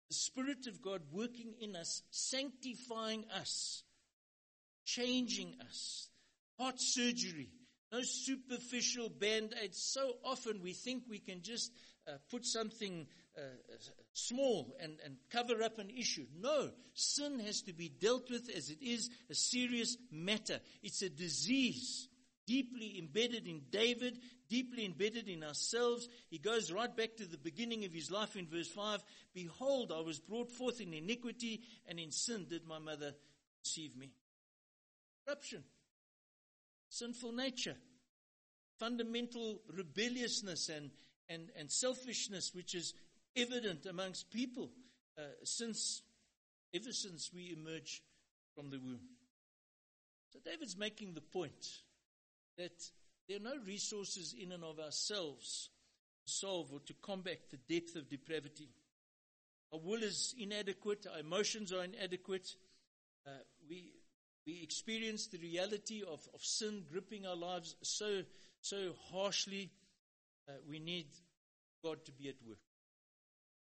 the 0.10 0.16
Spirit 0.16 0.68
of 0.68 0.82
God 0.82 1.02
working 1.14 1.54
in 1.62 1.78
us, 1.78 2.04
sanctifying 2.12 3.24
us, 3.34 3.84
changing 4.86 5.56
us. 5.66 6.10
Heart 6.60 6.76
surgery, 6.78 7.50
no 7.92 8.00
superficial 8.04 9.10
band 9.10 9.54
aids. 9.64 9.82
So 9.82 10.18
often 10.26 10.62
we 10.62 10.74
think 10.74 11.04
we 11.10 11.20
can 11.20 11.42
just 11.42 11.72
uh, 12.08 12.14
put 12.30 12.46
something 12.46 13.08
uh, 13.38 13.42
small 14.14 14.76
and, 14.80 14.98
and 15.04 15.18
cover 15.30 15.62
up 15.64 15.80
an 15.80 15.90
issue. 15.90 16.26
No, 16.40 16.70
sin 16.94 17.40
has 17.40 17.62
to 17.64 17.74
be 17.74 17.90
dealt 17.90 18.30
with 18.30 18.50
as 18.56 18.70
it 18.70 18.82
is 18.82 19.10
a 19.30 19.36
serious 19.36 19.98
matter. 20.12 20.60
It's 20.84 21.02
a 21.02 21.10
disease 21.10 22.08
deeply 22.46 22.98
embedded 23.00 23.48
in 23.48 23.62
David, 23.72 24.20
deeply 24.50 24.86
embedded 24.86 25.28
in 25.28 25.44
ourselves. 25.44 26.08
He 26.30 26.38
goes 26.38 26.72
right 26.72 26.96
back 26.96 27.16
to 27.18 27.26
the 27.26 27.38
beginning 27.38 27.86
of 27.86 27.92
his 27.92 28.12
life 28.12 28.36
in 28.36 28.48
verse 28.48 28.68
5. 28.68 29.04
Behold, 29.34 29.92
I 29.92 30.02
was 30.02 30.20
brought 30.20 30.52
forth 30.52 30.82
in 30.82 30.94
iniquity, 30.94 31.62
and 31.88 32.00
in 32.00 32.12
sin 32.12 32.46
did 32.50 32.66
my 32.66 32.80
mother 32.80 33.14
conceive 33.64 33.96
me. 33.96 34.12
Corruption, 35.26 35.64
sinful 36.90 37.32
nature, 37.32 37.76
fundamental 38.80 39.62
rebelliousness 39.76 40.70
and, 40.70 40.92
and, 41.30 41.50
and 41.58 41.72
selfishness, 41.72 42.52
which 42.54 42.76
is 42.76 42.94
evident 43.36 43.86
amongst 43.86 44.32
people 44.32 44.72
uh, 45.18 45.22
since 45.44 46.02
ever 46.74 46.92
since 46.92 47.32
we 47.34 47.56
emerge 47.58 48.04
from 48.56 48.70
the 48.70 48.80
womb. 48.80 49.00
So 50.34 50.40
David's 50.44 50.78
making 50.78 51.14
the 51.14 51.22
point 51.22 51.66
that 52.58 52.84
there 53.28 53.38
are 53.38 53.44
no 53.44 53.56
resources 53.66 54.36
in 54.38 54.52
and 54.52 54.64
of 54.64 54.80
ourselves 54.80 55.70
to 56.26 56.34
solve 56.34 56.72
or 56.74 56.80
to 56.82 56.94
combat 57.02 57.40
the 57.50 57.58
depth 57.58 57.96
of 57.96 58.10
depravity. 58.10 58.70
Our 59.74 59.80
will 59.80 60.04
is 60.04 60.36
inadequate, 60.38 61.08
our 61.12 61.20
emotions 61.20 61.72
are 61.72 61.84
inadequate. 61.84 62.48
Uh, 63.26 63.32
we, 63.70 63.92
we 64.46 64.62
experience 64.62 65.28
the 65.28 65.40
reality 65.40 66.04
of, 66.04 66.22
of 66.34 66.42
sin 66.44 66.84
gripping 66.92 67.26
our 67.26 67.36
lives 67.36 67.76
so, 67.82 68.22
so 68.62 68.92
harshly. 69.12 69.72
Uh, 70.48 70.54
we 70.70 70.80
need 70.80 71.08
God 71.84 72.06
to 72.06 72.12
be 72.12 72.30
at 72.30 72.36
work. 72.48 72.60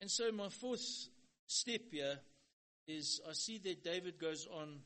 And 0.00 0.10
so, 0.10 0.32
my 0.32 0.48
fourth 0.48 0.84
step 1.46 1.82
here 1.90 2.18
is 2.88 3.20
I 3.28 3.32
see 3.34 3.58
that 3.58 3.84
David 3.84 4.18
goes 4.18 4.48
on 4.52 4.80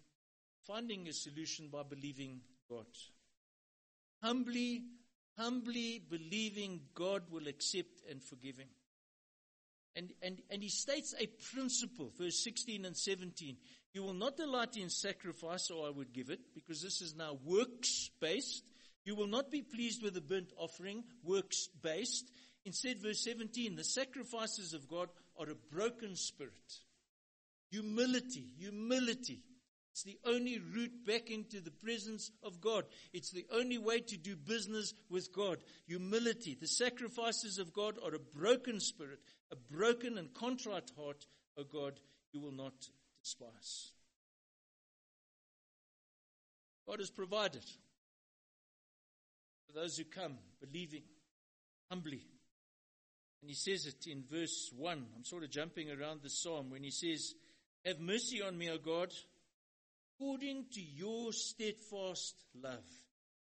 finding 0.66 1.09
a 1.09 1.12
solution 1.12 1.68
by 1.68 1.82
believing 1.82 2.40
God. 2.68 2.87
Humbly, 4.22 4.82
humbly 5.38 6.02
believing 6.11 6.80
God 6.94 7.22
will 7.30 7.48
accept 7.48 8.02
and 8.11 8.22
forgive 8.22 8.59
him. 8.59 8.68
And, 9.94 10.11
and, 10.20 10.42
and 10.50 10.62
he 10.62 10.68
states 10.68 11.14
a 11.18 11.26
principle, 11.54 12.12
verse 12.18 12.42
16 12.44 12.85
and 12.85 12.96
17. 12.96 13.56
You 13.94 14.02
will 14.02 14.12
not 14.12 14.37
delight 14.37 14.76
in 14.76 14.90
sacrifice, 14.90 15.70
or 15.70 15.87
I 15.87 15.90
would 15.90 16.12
give 16.12 16.28
it, 16.28 16.40
because 16.54 16.82
this 16.82 17.00
is 17.00 17.16
now 17.16 17.38
works 17.44 18.11
based. 18.20 18.62
You 19.06 19.14
will 19.14 19.28
not 19.28 19.52
be 19.52 19.62
pleased 19.62 20.02
with 20.02 20.16
a 20.16 20.20
burnt 20.20 20.52
offering, 20.58 21.04
works 21.22 21.68
based. 21.80 22.28
Instead, 22.64 23.00
verse 23.00 23.22
17, 23.22 23.76
the 23.76 23.84
sacrifices 23.84 24.74
of 24.74 24.88
God 24.88 25.08
are 25.38 25.48
a 25.48 25.54
broken 25.72 26.16
spirit. 26.16 26.52
Humility, 27.70 28.52
humility. 28.58 29.44
It's 29.92 30.02
the 30.02 30.18
only 30.26 30.58
route 30.58 31.06
back 31.06 31.30
into 31.30 31.60
the 31.60 31.70
presence 31.70 32.32
of 32.42 32.60
God. 32.60 32.84
It's 33.12 33.30
the 33.30 33.46
only 33.54 33.78
way 33.78 34.00
to 34.00 34.16
do 34.16 34.34
business 34.34 34.92
with 35.08 35.32
God. 35.32 35.58
Humility. 35.86 36.56
The 36.60 36.66
sacrifices 36.66 37.58
of 37.58 37.72
God 37.72 37.98
are 38.04 38.14
a 38.14 38.18
broken 38.18 38.80
spirit, 38.80 39.20
a 39.52 39.56
broken 39.56 40.18
and 40.18 40.34
contrite 40.34 40.90
heart, 40.98 41.24
O 41.56 41.62
God, 41.62 42.00
you 42.32 42.40
will 42.40 42.52
not 42.52 42.74
despise. 43.22 43.92
God 46.88 46.98
has 46.98 47.10
provided 47.10 47.64
those 49.74 49.96
who 49.96 50.05
come 50.05 50.38
believing 50.61 51.02
humbly 51.90 52.26
and 53.46 53.50
he 53.50 53.55
says 53.55 53.87
it 53.87 54.09
in 54.11 54.24
verse 54.29 54.72
1. 54.76 55.07
I'm 55.14 55.24
sort 55.24 55.44
of 55.44 55.50
jumping 55.50 55.88
around 55.88 56.20
the 56.20 56.31
psalm 56.31 56.70
when 56.70 56.83
he 56.83 56.90
says, 56.90 57.33
Have 57.85 58.00
mercy 58.00 58.42
on 58.42 58.59
me, 58.59 58.68
O 58.70 58.76
God, 58.76 59.12
according 60.18 60.66
to 60.72 60.81
your 60.81 61.33
steadfast 61.33 62.35
love. 62.61 62.85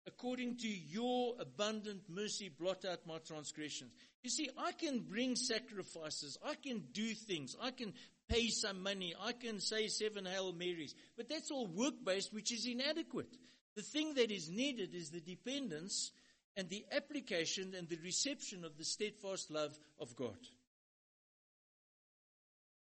According 0.06 0.58
to 0.58 0.68
your 0.68 1.36
abundant 1.40 2.02
mercy, 2.10 2.50
blot 2.50 2.84
out 2.84 3.08
my 3.08 3.20
transgressions. 3.20 3.94
You 4.24 4.30
see, 4.30 4.50
I 4.58 4.74
can 4.74 5.00
bring 5.00 5.38
sacrifices. 5.38 6.38
I 6.46 6.56
can 6.56 6.84
do 6.92 7.14
things. 7.14 7.56
I 7.62 7.72
can 7.72 7.94
pay 8.28 8.50
some 8.50 8.84
money. 8.84 9.16
I 9.18 9.32
can 9.32 9.62
say 9.62 9.88
seven 9.88 10.26
Hail 10.26 10.52
Marys. 10.52 10.94
But 11.16 11.30
that's 11.30 11.52
all 11.52 11.68
work 11.68 11.94
based, 12.04 12.34
which 12.34 12.52
is 12.52 12.68
inadequate. 12.68 13.34
The 13.76 13.82
thing 13.82 14.14
that 14.16 14.32
is 14.32 14.50
needed 14.50 14.94
is 14.94 15.10
the 15.10 15.20
dependence 15.20 16.12
and 16.56 16.70
the 16.70 16.86
application 16.92 17.74
and 17.76 17.90
the 17.90 17.98
reception 18.04 18.64
of 18.64 18.78
the 18.78 18.86
steadfast 18.86 19.50
love 19.50 19.78
of 20.00 20.16
God. 20.16 20.38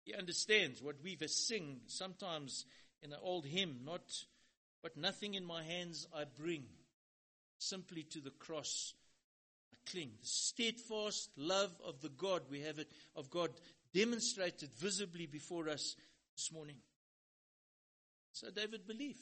He 0.03 0.13
understands 0.13 0.82
what 0.82 1.01
we 1.03 1.17
sing 1.27 1.79
sometimes 1.88 2.65
in 3.01 3.12
an 3.12 3.19
old 3.21 3.45
hymn, 3.45 3.79
not 3.86 4.03
but 4.82 4.97
nothing 4.97 5.34
in 5.34 5.45
my 5.45 5.63
hands 5.63 6.08
I 6.13 6.25
bring, 6.25 6.65
simply 7.58 8.03
to 8.12 8.19
the 8.19 8.32
cross 8.32 8.93
I 9.73 9.77
cling. 9.89 10.12
The 10.19 10.27
steadfast 10.27 11.29
love 11.38 11.71
of 11.86 12.01
the 12.01 12.10
God 12.10 12.43
we 12.51 12.62
have 12.62 12.79
it 12.79 12.91
of 13.15 13.29
God 13.29 13.49
demonstrated 13.93 14.69
visibly 14.73 15.25
before 15.25 15.69
us 15.69 15.95
this 16.36 16.51
morning. 16.51 16.77
So 18.34 18.49
David 18.51 18.86
believed 18.86 19.21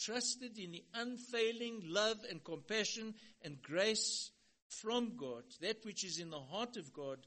trusted 0.00 0.58
in 0.58 0.72
the 0.72 0.84
unfailing 0.94 1.82
love 1.84 2.18
and 2.30 2.42
compassion 2.42 3.14
and 3.42 3.60
grace 3.62 4.30
from 4.68 5.16
God, 5.16 5.42
that 5.60 5.84
which 5.84 6.04
is 6.04 6.18
in 6.18 6.30
the 6.30 6.38
heart 6.38 6.76
of 6.76 6.92
God 6.92 7.18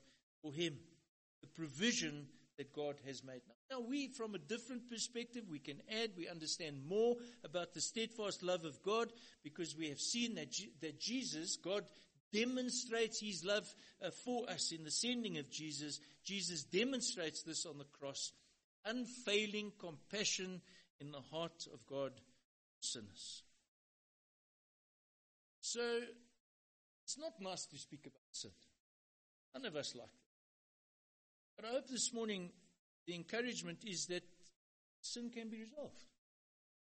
for 0.41 0.53
him, 0.53 0.77
the 1.41 1.47
provision 1.47 2.27
that 2.57 2.73
God 2.73 2.95
has 3.05 3.23
made. 3.23 3.41
Now, 3.69 3.79
we, 3.81 4.07
from 4.07 4.35
a 4.35 4.39
different 4.39 4.89
perspective, 4.89 5.43
we 5.49 5.59
can 5.59 5.81
add, 5.91 6.11
we 6.17 6.27
understand 6.27 6.77
more 6.87 7.15
about 7.43 7.73
the 7.73 7.81
steadfast 7.81 8.43
love 8.43 8.65
of 8.65 8.81
God 8.83 9.11
because 9.43 9.75
we 9.75 9.89
have 9.89 9.99
seen 9.99 10.35
that, 10.35 10.55
that 10.81 10.99
Jesus, 10.99 11.57
God, 11.57 11.83
demonstrates 12.31 13.19
his 13.19 13.43
love 13.43 13.67
uh, 14.03 14.09
for 14.23 14.49
us 14.49 14.71
in 14.71 14.83
the 14.83 14.91
sending 14.91 15.37
of 15.37 15.49
Jesus. 15.49 15.99
Jesus 16.23 16.63
demonstrates 16.63 17.43
this 17.43 17.65
on 17.65 17.77
the 17.77 17.85
cross. 17.85 18.31
Unfailing 18.85 19.71
compassion 19.79 20.61
in 20.99 21.11
the 21.11 21.21
heart 21.31 21.67
of 21.73 21.85
God 21.85 22.11
sinners. 22.83 23.43
So, 25.61 25.81
it's 27.03 27.17
not 27.17 27.33
nice 27.39 27.65
to 27.67 27.77
speak 27.77 28.05
about 28.05 28.21
sin. 28.31 28.51
None 29.53 29.65
of 29.65 29.75
us 29.75 29.95
like 29.95 30.07
that. 30.07 30.23
But 31.55 31.65
I 31.65 31.73
hope 31.73 31.87
this 31.87 32.13
morning 32.13 32.49
the 33.05 33.15
encouragement 33.15 33.79
is 33.85 34.07
that 34.07 34.23
sin 35.01 35.29
can 35.29 35.49
be 35.49 35.61
resolved. 35.61 36.03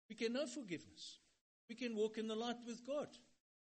We 0.09 0.15
can 0.15 0.33
know 0.33 0.45
forgiveness. 0.45 1.19
We 1.67 1.75
can 1.75 1.95
walk 1.95 2.17
in 2.17 2.27
the 2.27 2.35
light 2.35 2.57
with 2.65 2.85
God. 2.85 3.07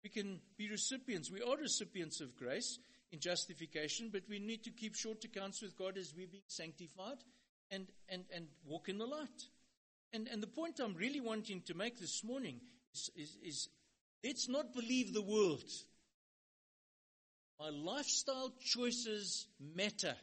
We 0.02 0.10
can 0.10 0.40
be 0.56 0.70
recipients. 0.70 1.30
We 1.30 1.42
are 1.42 1.56
recipients 1.56 2.20
of 2.20 2.36
grace 2.36 2.78
in 3.10 3.20
justification, 3.20 4.10
but 4.12 4.22
we 4.28 4.38
need 4.38 4.62
to 4.64 4.70
keep 4.70 4.94
short 4.94 5.24
accounts 5.24 5.62
with 5.62 5.76
God 5.76 5.96
as 5.96 6.14
we're 6.16 6.26
being 6.26 6.42
sanctified 6.46 7.18
and, 7.70 7.86
and, 8.08 8.24
and 8.34 8.46
walk 8.64 8.88
in 8.88 8.98
the 8.98 9.06
light. 9.06 9.48
And, 10.16 10.28
and 10.28 10.42
the 10.42 10.46
point 10.46 10.80
I'm 10.80 10.94
really 10.94 11.20
wanting 11.20 11.60
to 11.66 11.74
make 11.74 12.00
this 12.00 12.24
morning 12.24 12.58
is, 12.94 13.10
is, 13.14 13.36
is 13.42 13.68
let's 14.24 14.48
not 14.48 14.72
believe 14.72 15.12
the 15.12 15.20
world. 15.20 15.70
My 17.60 17.68
lifestyle 17.68 18.50
choices 18.64 19.46
matter 19.60 20.14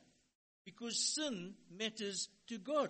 because 0.66 1.14
sin 1.14 1.54
matters 1.78 2.28
to 2.48 2.58
God. 2.58 2.90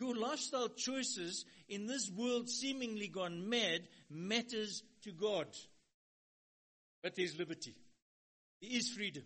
Your 0.00 0.16
lifestyle 0.16 0.70
choices 0.70 1.44
in 1.68 1.86
this 1.86 2.10
world 2.10 2.48
seemingly 2.48 3.06
gone 3.06 3.48
mad 3.48 3.82
matters 4.10 4.82
to 5.04 5.12
God. 5.12 5.46
But 7.00 7.14
there's 7.14 7.38
liberty. 7.38 7.76
There 8.60 8.76
is 8.76 8.88
freedom. 8.88 9.22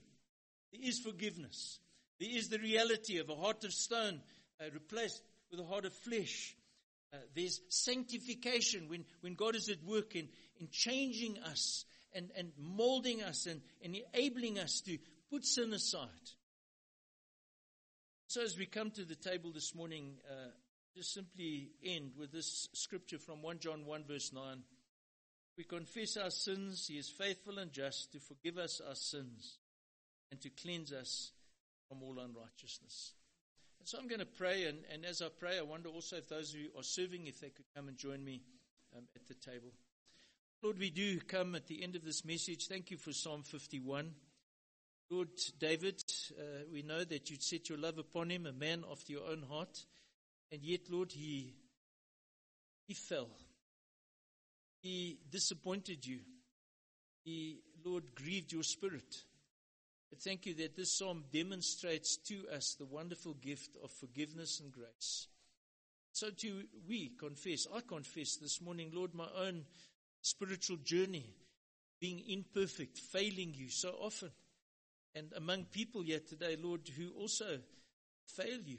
There 0.75 0.87
is 0.87 0.99
forgiveness. 0.99 1.79
There 2.21 2.29
is 2.31 2.51
the 2.51 2.59
reality 2.59 3.17
of 3.17 3.31
a 3.31 3.35
heart 3.35 3.65
of 3.65 3.73
stone 3.73 4.21
uh, 4.61 4.67
replaced 4.75 5.23
with 5.51 5.61
a 5.61 5.65
heart 5.65 5.87
of 5.87 5.95
flesh. 5.95 6.55
Uh, 7.13 7.17
there's 7.35 7.61
sanctification 7.71 8.89
when, 8.89 9.05
when 9.21 9.35
God 9.35 9.57
is 9.57 9.69
at 9.69 9.83
work 9.83 10.15
in, 10.15 10.29
in 10.61 10.69
changing 10.71 11.39
us 11.39 11.85
and, 12.15 12.31
and 12.37 12.53
molding 12.59 13.23
us 13.23 13.47
and, 13.47 13.61
and 13.83 13.97
enabling 14.15 14.59
us 14.59 14.83
to 14.83 14.99
put 15.31 15.45
sin 15.45 15.73
aside. 15.73 16.09
So, 18.27 18.43
as 18.43 18.59
we 18.59 18.67
come 18.67 18.91
to 18.91 19.05
the 19.05 19.15
table 19.15 19.53
this 19.53 19.75
morning, 19.75 20.17
uh, 20.31 20.51
just 20.95 21.15
simply 21.15 21.71
end 21.83 22.13
with 22.19 22.31
this 22.31 22.69
scripture 22.75 23.19
from 23.19 23.41
1 23.41 23.59
John 23.61 23.87
1, 23.87 24.05
verse 24.05 24.33
9. 24.35 24.63
We 25.57 25.65
confess 25.65 26.17
our 26.17 26.31
sins, 26.31 26.87
He 26.89 26.99
is 26.99 27.09
faithful 27.09 27.59
and 27.59 27.73
just 27.73 28.13
to 28.13 28.21
forgive 28.21 28.59
us 28.59 28.83
our 28.87 28.95
sins 28.95 29.59
and 30.31 30.41
to 30.43 30.51
cleanse 30.51 30.93
us 30.93 31.33
from 31.89 32.03
all 32.03 32.19
unrighteousness. 32.19 33.15
So 33.89 33.97
I'm 33.97 34.07
going 34.07 34.21
to 34.21 34.27
pray, 34.27 34.65
and, 34.65 34.81
and 34.93 35.07
as 35.07 35.23
I 35.23 35.29
pray, 35.31 35.59
I 35.59 35.63
wonder 35.63 35.89
also 35.89 36.17
if 36.17 36.29
those 36.29 36.53
who 36.53 36.79
are 36.79 36.83
serving, 36.83 37.27
if 37.27 37.41
they 37.41 37.49
could 37.49 37.65
come 37.75 37.89
and 37.89 37.97
join 37.97 38.23
me 38.23 38.43
um, 38.95 39.05
at 39.17 39.27
the 39.27 39.33
table. 39.33 39.73
Lord, 40.63 40.79
we 40.79 40.91
do 40.91 41.19
come 41.21 41.55
at 41.55 41.69
the 41.69 41.83
end 41.83 41.97
of 41.97 42.05
this 42.05 42.23
message. 42.23 42.67
Thank 42.69 42.91
you 42.91 42.99
for 42.99 43.15
Psalm 43.15 43.45
51. 43.45 44.11
Lord 45.11 45.31
David, 45.59 46.03
uh, 46.39 46.65
we 46.71 46.83
know 46.83 47.03
that 47.03 47.31
you'd 47.31 47.43
set 47.43 47.71
your 47.71 47.79
love 47.79 47.97
upon 47.97 48.29
him, 48.29 48.45
a 48.45 48.53
man 48.53 48.85
after 48.93 49.11
your 49.11 49.27
own 49.27 49.43
heart, 49.49 49.87
and 50.53 50.63
yet, 50.63 50.81
Lord, 50.91 51.11
he 51.11 51.55
he 52.87 52.93
fell. 52.93 53.31
He 54.83 55.19
disappointed 55.31 56.05
you. 56.05 56.19
He, 57.25 57.63
Lord, 57.83 58.15
grieved 58.15 58.53
your 58.53 58.65
spirit. 58.65 59.25
Thank 60.17 60.47
you 60.47 60.55
that 60.55 60.77
this 60.77 60.99
psalm 60.99 61.25
demonstrates 61.33 62.17
to 62.29 62.49
us 62.53 62.75
the 62.75 62.87
wonderful 62.87 63.35
gift 63.35 63.77
of 63.85 63.91
forgiveness 63.93 64.59
and 64.59 64.73
grace. 64.73 65.29
So 66.13 66.31
too 66.31 66.65
we 66.89 67.11
confess, 67.11 67.67
I 67.73 67.81
confess 67.81 68.37
this 68.37 68.61
morning, 68.61 68.91
Lord, 68.93 69.15
my 69.15 69.29
own 69.39 69.65
spiritual 70.21 70.79
journey, 70.79 71.31
being 72.01 72.23
imperfect, 72.27 72.99
failing 72.99 73.55
you 73.55 73.69
so 73.69 73.91
often. 73.91 74.31
And 75.15 75.33
among 75.37 75.67
people 75.67 76.03
yet 76.03 76.27
today, 76.27 76.57
Lord, 76.61 76.89
who 76.97 77.11
also 77.11 77.59
fail 78.27 78.61
you, 78.65 78.79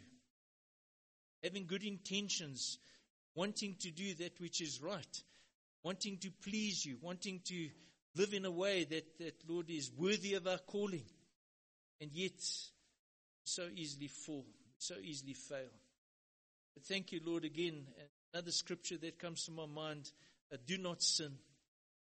having 1.42 1.68
good 1.68 1.84
intentions, 1.84 2.80
wanting 3.36 3.76
to 3.80 3.92
do 3.92 4.14
that 4.16 4.42
which 4.42 4.62
is 4.62 4.82
right, 4.82 5.24
wanting 5.84 6.18
to 6.18 6.32
please 6.44 6.86
you, 6.86 6.98
wanting 7.02 7.40
to 7.46 7.70
live 8.16 8.34
in 8.34 8.44
a 8.46 8.52
way 8.52 8.84
that, 8.84 9.18
that 9.20 9.36
Lord, 9.48 9.70
is 9.70 9.92
worthy 9.96 10.34
of 10.34 10.48
our 10.48 10.58
calling 10.58 11.06
and 12.02 12.12
yet 12.14 12.42
so 13.44 13.68
easily 13.76 14.08
fall, 14.08 14.46
so 14.78 14.96
easily 15.02 15.34
fail. 15.34 15.72
But 16.74 16.84
thank 16.84 17.12
you, 17.12 17.20
Lord, 17.26 17.46
again. 17.46 17.86
Another 18.34 18.52
scripture 18.52 18.98
that 18.98 19.20
comes 19.20 19.46
to 19.46 19.52
my 19.52 19.66
mind 19.66 20.12
uh, 20.54 20.58
do 20.66 20.78
not 20.78 21.02
sin. 21.02 21.32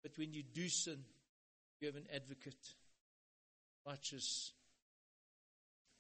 But 0.02 0.18
when 0.18 0.34
you 0.34 0.44
do 0.44 0.68
sin, 0.70 1.00
you 1.80 1.88
have 1.88 1.96
an 1.96 2.08
advocate, 2.14 2.74
righteous. 3.86 4.54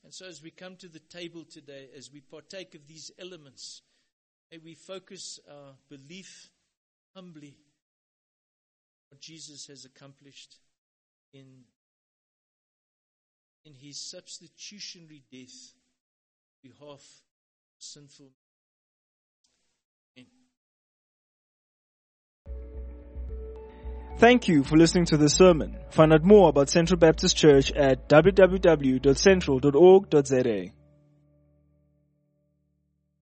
And 0.04 0.13
so, 0.13 0.26
as 0.26 0.42
we 0.42 0.52
come 0.52 0.78
to 0.78 0.88
the 0.88 1.00
table 1.00 1.44
today, 1.44 1.89
as 1.96 2.12
we 2.12 2.22
partake 2.22 2.74
of 2.76 2.88
these 2.88 3.12
elements, 3.20 3.82
may 4.52 4.58
we 4.58 4.74
focus 4.74 5.39
our 5.50 5.74
belief 5.89 6.50
humbly 7.15 7.56
what 9.10 9.20
Jesus 9.20 9.68
has 9.68 9.86
accomplished 9.86 10.58
in 11.34 11.63
in 13.65 13.74
his 13.74 14.00
substitutionary 14.00 15.24
death 15.32 15.74
on 16.63 16.72
behalf 16.72 17.02
of 17.02 17.06
sinful 17.78 18.32
men. 20.15 20.28
Thank 24.17 24.48
you 24.48 24.63
for 24.63 24.78
listening 24.78 25.06
to 25.06 25.17
this 25.17 25.36
sermon. 25.36 25.78
Find 25.91 26.12
out 26.13 26.24
more 26.24 26.50
about 26.50 26.69
Central 26.69 26.98
Baptist 27.00 27.38
Church 27.38 27.72
at 27.72 28.10
www.central.org.za. 28.10 30.79